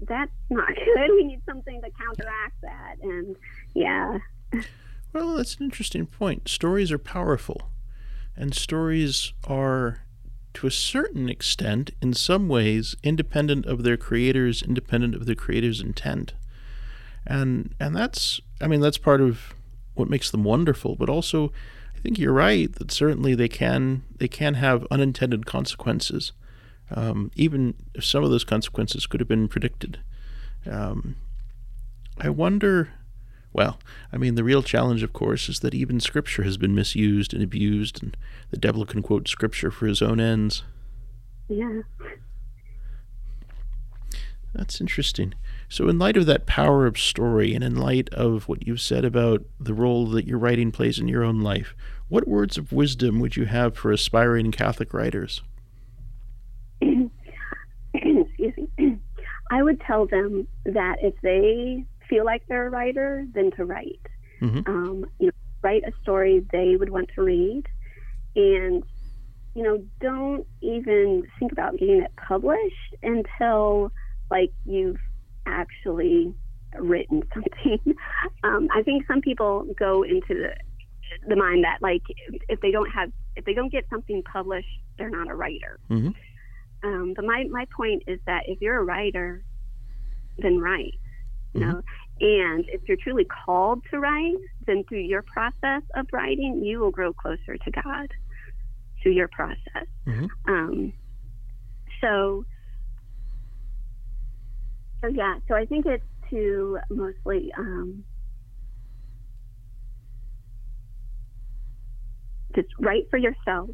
that's 0.00 0.32
not 0.50 0.68
good. 0.94 1.10
We 1.12 1.24
need 1.24 1.40
something 1.46 1.80
to 1.82 1.90
counteract 1.90 2.60
that. 2.62 2.96
And 3.02 3.36
yeah, 3.74 4.18
Well, 5.12 5.36
that's 5.36 5.54
an 5.56 5.64
interesting 5.64 6.06
point. 6.06 6.48
Stories 6.48 6.90
are 6.92 6.98
powerful, 6.98 7.70
and 8.40 8.54
stories 8.54 9.34
are, 9.46 10.00
to 10.54 10.66
a 10.66 10.70
certain 10.70 11.28
extent, 11.28 11.90
in 12.00 12.14
some 12.14 12.48
ways, 12.48 12.96
independent 13.02 13.66
of 13.66 13.82
their 13.82 13.98
creators, 13.98 14.62
independent 14.62 15.14
of 15.14 15.26
their 15.26 15.34
creators' 15.34 15.82
intent, 15.82 16.32
and 17.26 17.74
and 17.78 17.94
that's, 17.94 18.40
I 18.60 18.66
mean, 18.66 18.80
that's 18.80 18.96
part 18.96 19.20
of 19.20 19.54
what 19.94 20.08
makes 20.08 20.30
them 20.30 20.42
wonderful. 20.42 20.96
But 20.96 21.10
also, 21.10 21.52
I 21.94 21.98
think 21.98 22.18
you're 22.18 22.32
right 22.32 22.72
that 22.76 22.90
certainly 22.90 23.34
they 23.34 23.48
can 23.48 24.04
they 24.16 24.28
can 24.28 24.54
have 24.54 24.86
unintended 24.90 25.44
consequences, 25.44 26.32
um, 26.90 27.30
even 27.36 27.74
if 27.94 28.06
some 28.06 28.24
of 28.24 28.30
those 28.30 28.44
consequences 28.44 29.06
could 29.06 29.20
have 29.20 29.28
been 29.28 29.48
predicted. 29.48 30.00
Um, 30.64 31.16
I 32.16 32.30
wonder. 32.30 32.88
Well, 33.52 33.78
I 34.12 34.16
mean, 34.16 34.36
the 34.36 34.44
real 34.44 34.62
challenge, 34.62 35.02
of 35.02 35.12
course, 35.12 35.48
is 35.48 35.60
that 35.60 35.74
even 35.74 35.98
Scripture 35.98 36.44
has 36.44 36.56
been 36.56 36.74
misused 36.74 37.34
and 37.34 37.42
abused, 37.42 38.02
and 38.02 38.16
the 38.50 38.56
devil 38.56 38.86
can 38.86 39.02
quote 39.02 39.28
Scripture 39.28 39.70
for 39.70 39.86
his 39.86 40.02
own 40.02 40.20
ends. 40.20 40.62
yeah. 41.48 41.82
That's 44.52 44.80
interesting. 44.80 45.34
So, 45.68 45.88
in 45.88 45.98
light 45.98 46.16
of 46.16 46.26
that 46.26 46.46
power 46.46 46.86
of 46.86 46.98
story 46.98 47.54
and 47.54 47.62
in 47.62 47.76
light 47.76 48.08
of 48.12 48.48
what 48.48 48.66
you've 48.66 48.80
said 48.80 49.04
about 49.04 49.44
the 49.60 49.74
role 49.74 50.06
that 50.08 50.26
your 50.26 50.38
writing 50.38 50.72
plays 50.72 50.98
in 50.98 51.06
your 51.06 51.22
own 51.22 51.40
life, 51.40 51.74
what 52.08 52.26
words 52.26 52.58
of 52.58 52.72
wisdom 52.72 53.20
would 53.20 53.36
you 53.36 53.44
have 53.44 53.76
for 53.76 53.92
aspiring 53.92 54.50
Catholic 54.50 54.92
writers? 54.92 55.42
Excuse 57.94 58.54
me. 58.78 58.98
I 59.52 59.62
would 59.62 59.80
tell 59.80 60.06
them 60.06 60.48
that 60.64 60.96
if 61.02 61.14
they 61.22 61.84
feel 62.10 62.24
like 62.24 62.42
they're 62.48 62.66
a 62.66 62.70
writer, 62.70 63.24
then 63.32 63.50
to 63.52 63.64
write. 63.64 64.06
Mm-hmm. 64.42 64.70
Um, 64.70 65.06
you 65.18 65.26
know, 65.26 65.32
write 65.62 65.84
a 65.86 65.92
story 66.02 66.44
they 66.52 66.76
would 66.76 66.90
want 66.90 67.10
to 67.14 67.22
read, 67.22 67.64
and 68.36 68.82
you 69.54 69.62
know, 69.62 69.82
don't 70.00 70.46
even 70.60 71.22
think 71.38 71.52
about 71.52 71.78
getting 71.78 72.02
it 72.02 72.12
published 72.16 72.94
until 73.02 73.92
like 74.30 74.52
you've 74.64 75.00
actually 75.46 76.34
written 76.78 77.22
something. 77.34 77.94
um, 78.44 78.68
I 78.74 78.82
think 78.82 79.06
some 79.06 79.20
people 79.20 79.66
go 79.78 80.02
into 80.02 80.34
the 80.34 80.54
the 81.28 81.36
mind 81.36 81.64
that 81.64 81.78
like 81.82 82.02
if 82.48 82.60
they 82.60 82.70
don't 82.70 82.90
have 82.90 83.10
if 83.36 83.44
they 83.44 83.54
don't 83.54 83.72
get 83.72 83.84
something 83.90 84.22
published, 84.22 84.68
they're 84.98 85.10
not 85.10 85.28
a 85.28 85.34
writer. 85.34 85.78
Mm-hmm. 85.90 86.10
Um, 86.82 87.12
but 87.14 87.24
my 87.24 87.44
my 87.50 87.66
point 87.76 88.04
is 88.06 88.20
that 88.26 88.44
if 88.46 88.60
you're 88.60 88.78
a 88.78 88.84
writer, 88.84 89.44
then 90.38 90.58
write. 90.58 90.94
You 91.52 91.60
mm-hmm. 91.60 91.70
know, 91.70 91.82
and 92.20 92.64
if 92.68 92.82
you're 92.86 92.96
truly 92.96 93.24
called 93.24 93.82
to 93.90 93.98
write, 93.98 94.36
then 94.66 94.84
through 94.88 95.00
your 95.00 95.22
process 95.22 95.82
of 95.94 96.06
writing, 96.12 96.62
you 96.62 96.78
will 96.78 96.90
grow 96.90 97.12
closer 97.12 97.56
to 97.56 97.70
God 97.70 98.08
through 99.02 99.12
your 99.12 99.28
process. 99.28 99.86
Mm-hmm. 100.06 100.26
Um, 100.52 100.92
so 102.00 102.44
so 105.00 105.08
yeah, 105.08 105.38
so 105.48 105.54
I 105.54 105.64
think 105.64 105.86
it's 105.86 106.04
to 106.30 106.78
mostly 106.90 107.52
um, 107.56 108.04
just 112.54 112.68
write 112.78 113.08
for 113.10 113.16
yourself, 113.16 113.70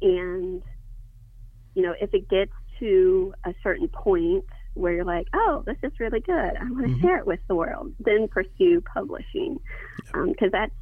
and 0.00 0.62
you 1.74 1.82
know 1.82 1.94
if 2.00 2.14
it 2.14 2.28
gets 2.28 2.52
to 2.80 3.34
a 3.44 3.54
certain 3.62 3.88
point 3.88 4.44
where 4.76 4.92
you're 4.92 5.04
like, 5.04 5.26
oh, 5.34 5.62
this 5.66 5.76
is 5.82 5.92
really 5.98 6.20
good, 6.20 6.34
I 6.34 6.64
want 6.64 6.86
to 6.86 6.92
mm-hmm. 6.92 7.00
share 7.00 7.18
it 7.18 7.26
with 7.26 7.40
the 7.48 7.54
world, 7.54 7.92
then 7.98 8.28
pursue 8.28 8.82
publishing, 8.82 9.58
because 10.06 10.14
um, 10.14 10.50
that's 10.52 10.72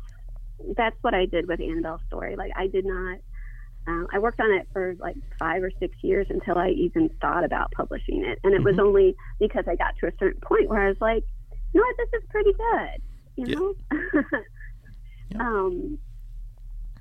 that's 0.77 0.97
what 1.03 1.15
I 1.15 1.27
did 1.27 1.49
with 1.49 1.61
Annabelle's 1.61 2.01
story. 2.07 2.37
Like 2.37 2.53
I 2.57 2.69
did 2.69 2.85
not 2.87 3.19
um, 3.87 4.07
I 4.13 4.19
worked 4.19 4.41
on 4.41 4.51
it 4.53 4.67
for 4.73 4.95
like 4.99 5.17
five 5.39 5.63
or 5.63 5.71
six 5.79 5.95
years 6.03 6.27
until 6.31 6.57
I 6.57 6.71
even 6.71 7.11
thought 7.21 7.45
about 7.45 7.71
publishing 7.73 8.25
it. 8.25 8.39
And 8.43 8.55
it 8.55 8.59
mm-hmm. 8.59 8.65
was 8.65 8.79
only 8.79 9.15
because 9.39 9.65
I 9.69 9.77
got 9.77 9.97
to 10.01 10.07
a 10.07 10.13
certain 10.19 10.41
point 10.41 10.69
where 10.69 10.81
I 10.81 10.89
was 10.89 11.01
like, 11.01 11.25
you 11.73 11.81
know 11.81 11.87
what, 11.87 11.97
this 11.99 12.23
is 12.23 12.29
pretty 12.31 12.53
good, 12.53 13.47
you 13.49 13.55
know? 13.55 13.75
yeah. 15.31 15.41
Um, 15.41 15.99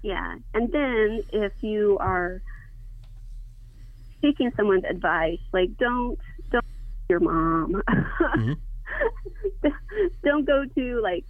yeah. 0.02 0.36
And 0.54 0.72
then 0.74 1.24
if 1.32 1.54
you 1.62 1.98
are 2.02 2.42
seeking 4.22 4.52
someone's 4.58 4.84
advice, 4.84 5.40
like 5.54 5.78
don't 5.78 6.20
your 7.14 7.20
mom. 7.20 7.82
mm-hmm. 7.90 9.70
don't 10.24 10.46
go 10.46 10.66
to 10.76 11.02
like 11.02 11.26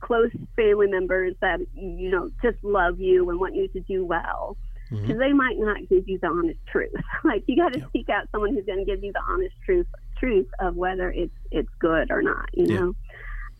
close 0.00 0.30
family 0.56 0.86
members 0.88 1.34
that, 1.40 1.60
you 1.74 2.10
know, 2.10 2.30
just 2.42 2.62
love 2.62 2.98
you 2.98 3.28
and 3.28 3.38
want 3.38 3.54
you 3.54 3.68
to 3.68 3.80
do 3.80 4.04
well 4.04 4.56
because 4.90 5.04
mm-hmm. 5.04 5.18
they 5.18 5.32
might 5.32 5.58
not 5.58 5.76
give 5.88 6.08
you 6.08 6.18
the 6.20 6.28
honest 6.28 6.58
truth. 6.70 6.92
like 7.24 7.44
you 7.46 7.56
got 7.56 7.72
to 7.74 7.80
yeah. 7.80 7.86
seek 7.92 8.08
out 8.08 8.28
someone 8.32 8.54
who's 8.54 8.64
going 8.64 8.78
to 8.78 8.84
give 8.84 9.04
you 9.04 9.12
the 9.12 9.22
honest 9.28 9.54
truth 9.64 9.86
truth 10.18 10.48
of 10.60 10.74
whether 10.74 11.10
it's 11.10 11.34
it's 11.50 11.68
good 11.78 12.10
or 12.10 12.22
not. 12.22 12.48
You 12.54 12.66
know. 12.66 12.94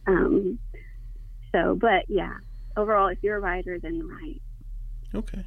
Yeah. 0.09 0.15
Um. 0.15 0.59
So, 1.53 1.75
but 1.75 2.05
yeah, 2.09 2.35
overall, 2.77 3.09
if 3.09 3.19
you're 3.23 3.37
a 3.37 3.41
writer, 3.41 3.79
then 3.79 4.07
write. 4.07 4.43
Okay. 5.15 5.45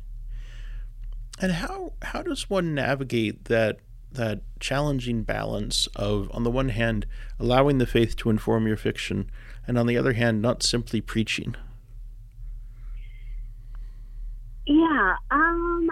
And 1.42 1.54
how 1.54 1.94
how 2.02 2.22
does 2.22 2.50
one 2.50 2.76
navigate 2.76 3.46
that 3.46 3.80
that 4.12 4.42
challenging 4.60 5.24
balance 5.24 5.88
of 5.96 6.30
on 6.34 6.44
the 6.44 6.52
one 6.52 6.70
hand 6.70 7.06
allowing 7.40 7.78
the 7.78 7.86
faith 7.86 8.16
to 8.18 8.30
inform 8.30 8.68
your 8.68 8.78
fiction 8.78 9.30
and 9.68 9.78
on 9.78 9.86
the 9.88 9.98
other 9.98 10.14
hand 10.14 10.42
not 10.42 10.64
simply 10.64 11.02
preaching? 11.02 11.56
Yeah, 14.66 15.16
um, 15.32 15.90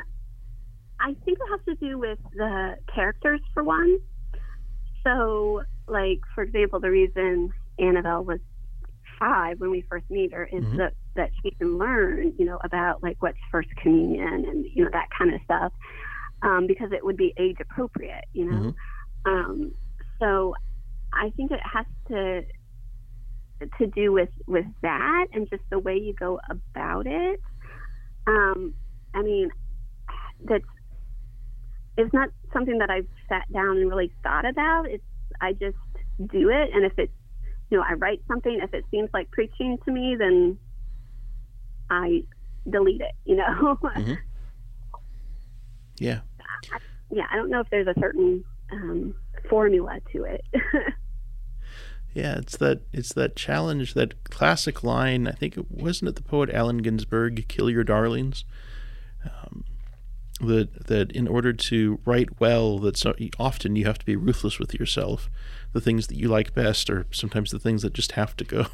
I 0.99 1.15
think 1.25 1.39
it 1.39 1.49
has 1.49 1.59
to 1.65 1.75
do 1.75 1.97
with 1.97 2.19
the 2.33 2.77
characters 2.93 3.41
for 3.53 3.63
one. 3.63 3.99
So, 5.03 5.63
like 5.87 6.19
for 6.35 6.43
example, 6.43 6.79
the 6.79 6.91
reason 6.91 7.53
Annabelle 7.79 8.23
was 8.23 8.39
five 9.19 9.59
when 9.59 9.71
we 9.71 9.81
first 9.89 10.05
meet 10.09 10.33
her 10.33 10.45
is 10.45 10.63
mm-hmm. 10.63 10.77
that 10.77 10.93
that 11.15 11.31
she 11.41 11.51
can 11.51 11.77
learn, 11.77 12.33
you 12.37 12.45
know, 12.45 12.59
about 12.63 13.01
like 13.01 13.17
what's 13.19 13.37
first 13.51 13.69
communion 13.77 14.45
and 14.45 14.65
you 14.73 14.83
know 14.83 14.89
that 14.91 15.07
kind 15.17 15.33
of 15.33 15.41
stuff, 15.43 15.71
um, 16.41 16.67
because 16.67 16.91
it 16.91 17.03
would 17.03 17.17
be 17.17 17.33
age 17.37 17.57
appropriate, 17.59 18.25
you 18.33 18.45
know. 18.45 18.73
Mm-hmm. 19.25 19.29
Um, 19.31 19.71
so, 20.19 20.55
I 21.13 21.31
think 21.35 21.51
it 21.51 21.59
has 21.63 21.85
to 22.09 22.43
to 23.79 23.87
do 23.87 24.11
with 24.11 24.29
with 24.45 24.65
that 24.81 25.25
and 25.33 25.49
just 25.49 25.63
the 25.69 25.79
way 25.79 25.97
you 25.97 26.13
go 26.13 26.39
about 26.49 27.07
it. 27.07 27.41
Um, 28.27 28.73
I 29.13 29.21
mean, 29.21 29.49
that's 30.43 30.63
it's 31.97 32.13
not 32.13 32.29
something 32.53 32.77
that 32.77 32.89
I've 32.89 33.07
sat 33.27 33.51
down 33.51 33.77
and 33.77 33.89
really 33.89 34.11
thought 34.23 34.45
about. 34.45 34.85
It's 34.87 35.03
I 35.41 35.53
just 35.53 35.77
do 36.31 36.49
it, 36.49 36.69
and 36.73 36.85
if 36.85 36.93
it's 36.97 37.13
you 37.69 37.77
know 37.77 37.83
I 37.87 37.93
write 37.93 38.21
something, 38.27 38.59
if 38.61 38.73
it 38.73 38.85
seems 38.91 39.09
like 39.13 39.31
preaching 39.31 39.77
to 39.85 39.91
me, 39.91 40.15
then 40.17 40.57
I 41.89 42.23
delete 42.69 43.01
it. 43.01 43.15
You 43.25 43.37
know. 43.37 43.79
Mm-hmm. 43.97 44.13
Yeah. 45.99 46.19
I, 46.71 46.79
yeah, 47.09 47.25
I 47.31 47.35
don't 47.35 47.49
know 47.49 47.61
if 47.61 47.69
there's 47.69 47.87
a 47.87 47.99
certain 47.99 48.43
um, 48.71 49.15
formula 49.49 49.99
to 50.13 50.23
it. 50.23 50.43
Yeah, 52.17 52.39
it's 52.39 52.57
that 52.57 52.81
it's 52.91 53.13
that 53.13 53.35
challenge, 53.35 53.93
that 53.93 54.23
classic 54.23 54.83
line. 54.83 55.27
I 55.27 55.33
think 55.33 55.55
it 55.55 55.69
wasn't 55.69 56.09
it 56.09 56.15
the 56.15 56.23
poet 56.23 56.49
Allen 56.51 56.79
Ginsberg, 56.79 57.47
"Kill 57.47 57.69
your 57.69 57.83
darlings." 57.83 58.43
Um, 59.23 59.65
that 60.41 60.87
that 60.87 61.11
in 61.11 61.27
order 61.27 61.53
to 61.53 61.99
write 62.05 62.39
well, 62.39 62.79
that 62.79 62.97
so, 62.97 63.13
often 63.37 63.75
you 63.75 63.85
have 63.85 63.99
to 63.99 64.05
be 64.05 64.15
ruthless 64.15 64.57
with 64.57 64.73
yourself. 64.73 65.29
The 65.73 65.81
things 65.81 66.07
that 66.07 66.17
you 66.17 66.27
like 66.27 66.55
best 66.55 66.89
are 66.89 67.05
sometimes 67.11 67.51
the 67.51 67.59
things 67.59 67.83
that 67.83 67.93
just 67.93 68.13
have 68.13 68.35
to 68.37 68.43
go. 68.43 68.65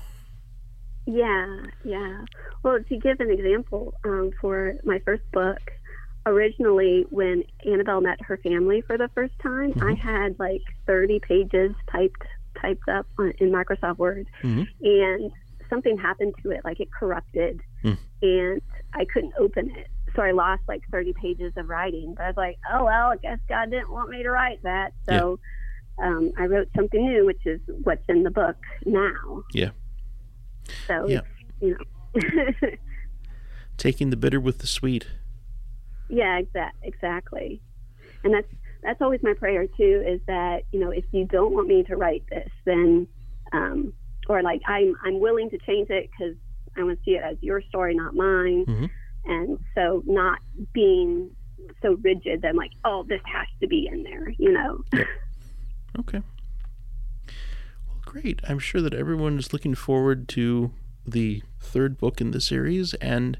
Yeah, 1.05 1.65
yeah. 1.83 2.23
Well, 2.63 2.79
to 2.81 2.97
give 2.97 3.19
an 3.19 3.29
example, 3.29 3.93
um, 4.05 4.31
for 4.39 4.75
my 4.86 4.99
first 4.99 5.29
book, 5.33 5.59
originally 6.25 7.05
when 7.09 7.43
Annabelle 7.65 8.01
met 8.01 8.21
her 8.21 8.38
family 8.38 8.81
for 8.81 8.97
the 8.97 9.09
first 9.15 9.33
time, 9.41 9.73
mm-hmm. 9.73 9.88
I 9.88 9.93
had 9.93 10.38
like 10.39 10.62
30 10.88 11.19
pages 11.19 11.71
typed 11.91 12.23
typed 12.62 12.88
up 12.88 13.07
on, 13.17 13.33
in 13.39 13.51
Microsoft 13.51 13.97
Word, 13.97 14.27
mm-hmm. 14.41 14.63
and 14.81 15.31
something 15.69 15.97
happened 15.97 16.33
to 16.43 16.51
it, 16.51 16.62
like 16.63 16.79
it 16.79 16.89
corrupted, 16.91 17.62
mm. 17.83 17.97
and 18.21 18.62
I 18.93 19.05
couldn't 19.05 19.33
open 19.39 19.71
it. 19.71 19.88
So 20.15 20.21
I 20.21 20.31
lost 20.31 20.62
like 20.67 20.83
30 20.91 21.13
pages 21.13 21.53
of 21.57 21.69
writing. 21.69 22.13
But 22.15 22.23
I 22.23 22.27
was 22.27 22.38
like, 22.38 22.59
oh 22.71 22.86
well, 22.86 23.09
I 23.09 23.17
guess 23.17 23.39
God 23.49 23.71
didn't 23.71 23.91
want 23.91 24.09
me 24.09 24.21
to 24.21 24.29
write 24.29 24.62
that. 24.63 24.93
So 25.09 25.39
yeah. 25.99 26.05
um, 26.05 26.31
I 26.38 26.45
wrote 26.45 26.69
something 26.75 27.03
new, 27.03 27.25
which 27.25 27.45
is 27.45 27.59
what's 27.83 28.03
in 28.07 28.23
the 28.23 28.29
book 28.29 28.57
now. 28.86 29.43
Yeah. 29.51 29.71
So 30.88 31.07
yeah. 31.07 31.21
you 31.59 31.77
know. 31.77 32.51
Taking 33.77 34.12
the 34.12 34.17
bitter 34.17 34.39
with 34.39 34.59
the 34.59 34.67
sweet. 34.67 35.07
Yeah, 36.13 36.41
exa- 36.41 36.71
exactly. 36.84 37.60
And 38.23 38.34
that's 38.34 38.47
that's 38.84 39.02
always 39.02 39.21
my 39.23 39.34
prayer 39.34 39.65
too 39.65 40.04
is 40.06 40.19
that 40.28 40.63
you 40.71 40.80
know 40.80 40.91
if 40.91 41.06
you 41.12 41.26
don't 41.26 41.54
want 41.54 41.67
me 41.67 41.84
to 41.84 41.95
write 41.95 42.23
this 42.30 42.49
then 42.65 43.08
um, 43.54 43.94
or 44.27 44.44
like 44.44 44.62
i'm 44.67 44.94
i'm 45.04 45.19
willing 45.19 45.50
to 45.50 45.58
change 45.60 45.90
it 45.90 46.10
because 46.12 46.35
i 46.77 46.83
want 46.83 47.00
to 47.00 47.04
see 47.06 47.12
it 47.12 47.23
as 47.23 47.37
your 47.42 47.62
story 47.62 47.96
not 47.96 48.13
mine. 48.13 48.65
Mm-hmm. 48.65 48.85
and 49.25 49.58
so 49.73 50.04
not 50.06 50.40
being 50.73 51.31
so 51.81 51.98
rigid 52.02 52.42
that 52.42 52.50
I'm 52.50 52.58
like 52.58 52.71
oh 52.83 53.06
this 53.08 53.21
has 53.25 53.48
to 53.62 53.67
be 53.67 53.90
in 53.92 54.04
there 54.04 54.29
you 54.37 54.52
know? 54.52 54.83
Okay. 56.00 56.21
Well 57.87 57.98
great. 58.04 58.42
I'm 58.50 58.60
sure 58.60 58.81
that 58.81 58.94
everyone 58.96 59.37
is 59.37 59.54
looking 59.54 59.75
forward 59.75 60.27
to 60.29 60.71
the 61.06 61.44
third 61.60 61.98
book 61.98 62.19
in 62.19 62.31
the 62.31 62.42
series 62.42 62.96
and 62.96 63.37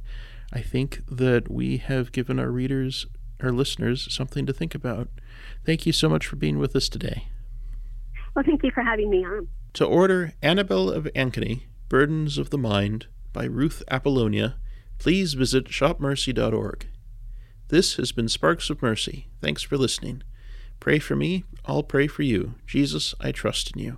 i 0.54 0.62
think 0.62 1.02
that 1.10 1.52
we 1.52 1.78
have 1.78 2.12
given 2.12 2.40
our 2.40 2.52
readers 2.52 3.06
our 3.42 3.52
listeners 3.52 4.08
something 4.14 4.46
to 4.46 4.54
think 4.54 4.74
about 4.74 5.10
Thank 5.66 5.86
you 5.86 5.94
so 5.94 6.10
much 6.10 6.28
for 6.28 6.36
being 6.36 6.60
with 6.60 6.76
us 6.76 6.90
today. 6.90 7.28
Well, 8.36 8.44
thank 8.46 8.64
you 8.64 8.72
for 8.72 8.82
having 8.82 9.10
me 9.10 9.26
on. 9.26 9.48
To 9.74 9.86
order 9.86 10.34
Annabelle 10.42 10.90
of 10.90 11.06
Ankeny, 11.16 11.64
Burdens 11.88 12.38
of 12.38 12.50
the 12.50 12.58
Mind 12.58 13.08
by 13.32 13.46
Ruth 13.46 13.82
Apollonia, 13.90 14.56
please 15.00 15.34
visit 15.36 15.66
shopmercy.org. 15.66 16.88
This 17.70 17.96
has 17.96 18.12
been 18.12 18.28
Sparks 18.28 18.70
of 18.70 18.82
Mercy. 18.82 19.30
Thanks 19.42 19.64
for 19.64 19.78
listening. 19.78 20.22
Pray 20.80 21.00
for 21.00 21.16
me, 21.16 21.46
I'll 21.66 21.84
pray 21.84 22.08
for 22.08 22.24
you. 22.24 22.56
Jesus, 22.68 23.16
I 23.22 23.32
trust 23.32 23.72
in 23.76 23.82
you. 23.82 23.98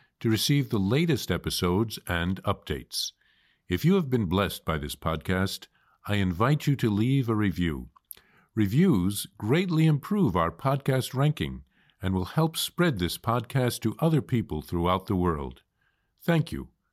to 0.21 0.29
receive 0.29 0.69
the 0.69 0.79
latest 0.79 1.29
episodes 1.29 1.99
and 2.07 2.41
updates. 2.43 3.11
If 3.67 3.83
you 3.83 3.95
have 3.95 4.09
been 4.09 4.25
blessed 4.25 4.65
by 4.65 4.77
this 4.77 4.95
podcast, 4.95 5.67
I 6.07 6.15
invite 6.15 6.65
you 6.65 6.75
to 6.77 6.89
leave 6.89 7.29
a 7.29 7.35
review. 7.35 7.89
Reviews 8.55 9.27
greatly 9.37 9.85
improve 9.85 10.35
our 10.35 10.51
podcast 10.51 11.13
ranking 11.13 11.63
and 12.01 12.13
will 12.13 12.25
help 12.25 12.57
spread 12.57 12.99
this 12.99 13.17
podcast 13.17 13.81
to 13.81 13.95
other 13.99 14.21
people 14.21 14.61
throughout 14.61 15.05
the 15.05 15.15
world. 15.15 15.61
Thank 16.23 16.51
you 16.51 16.69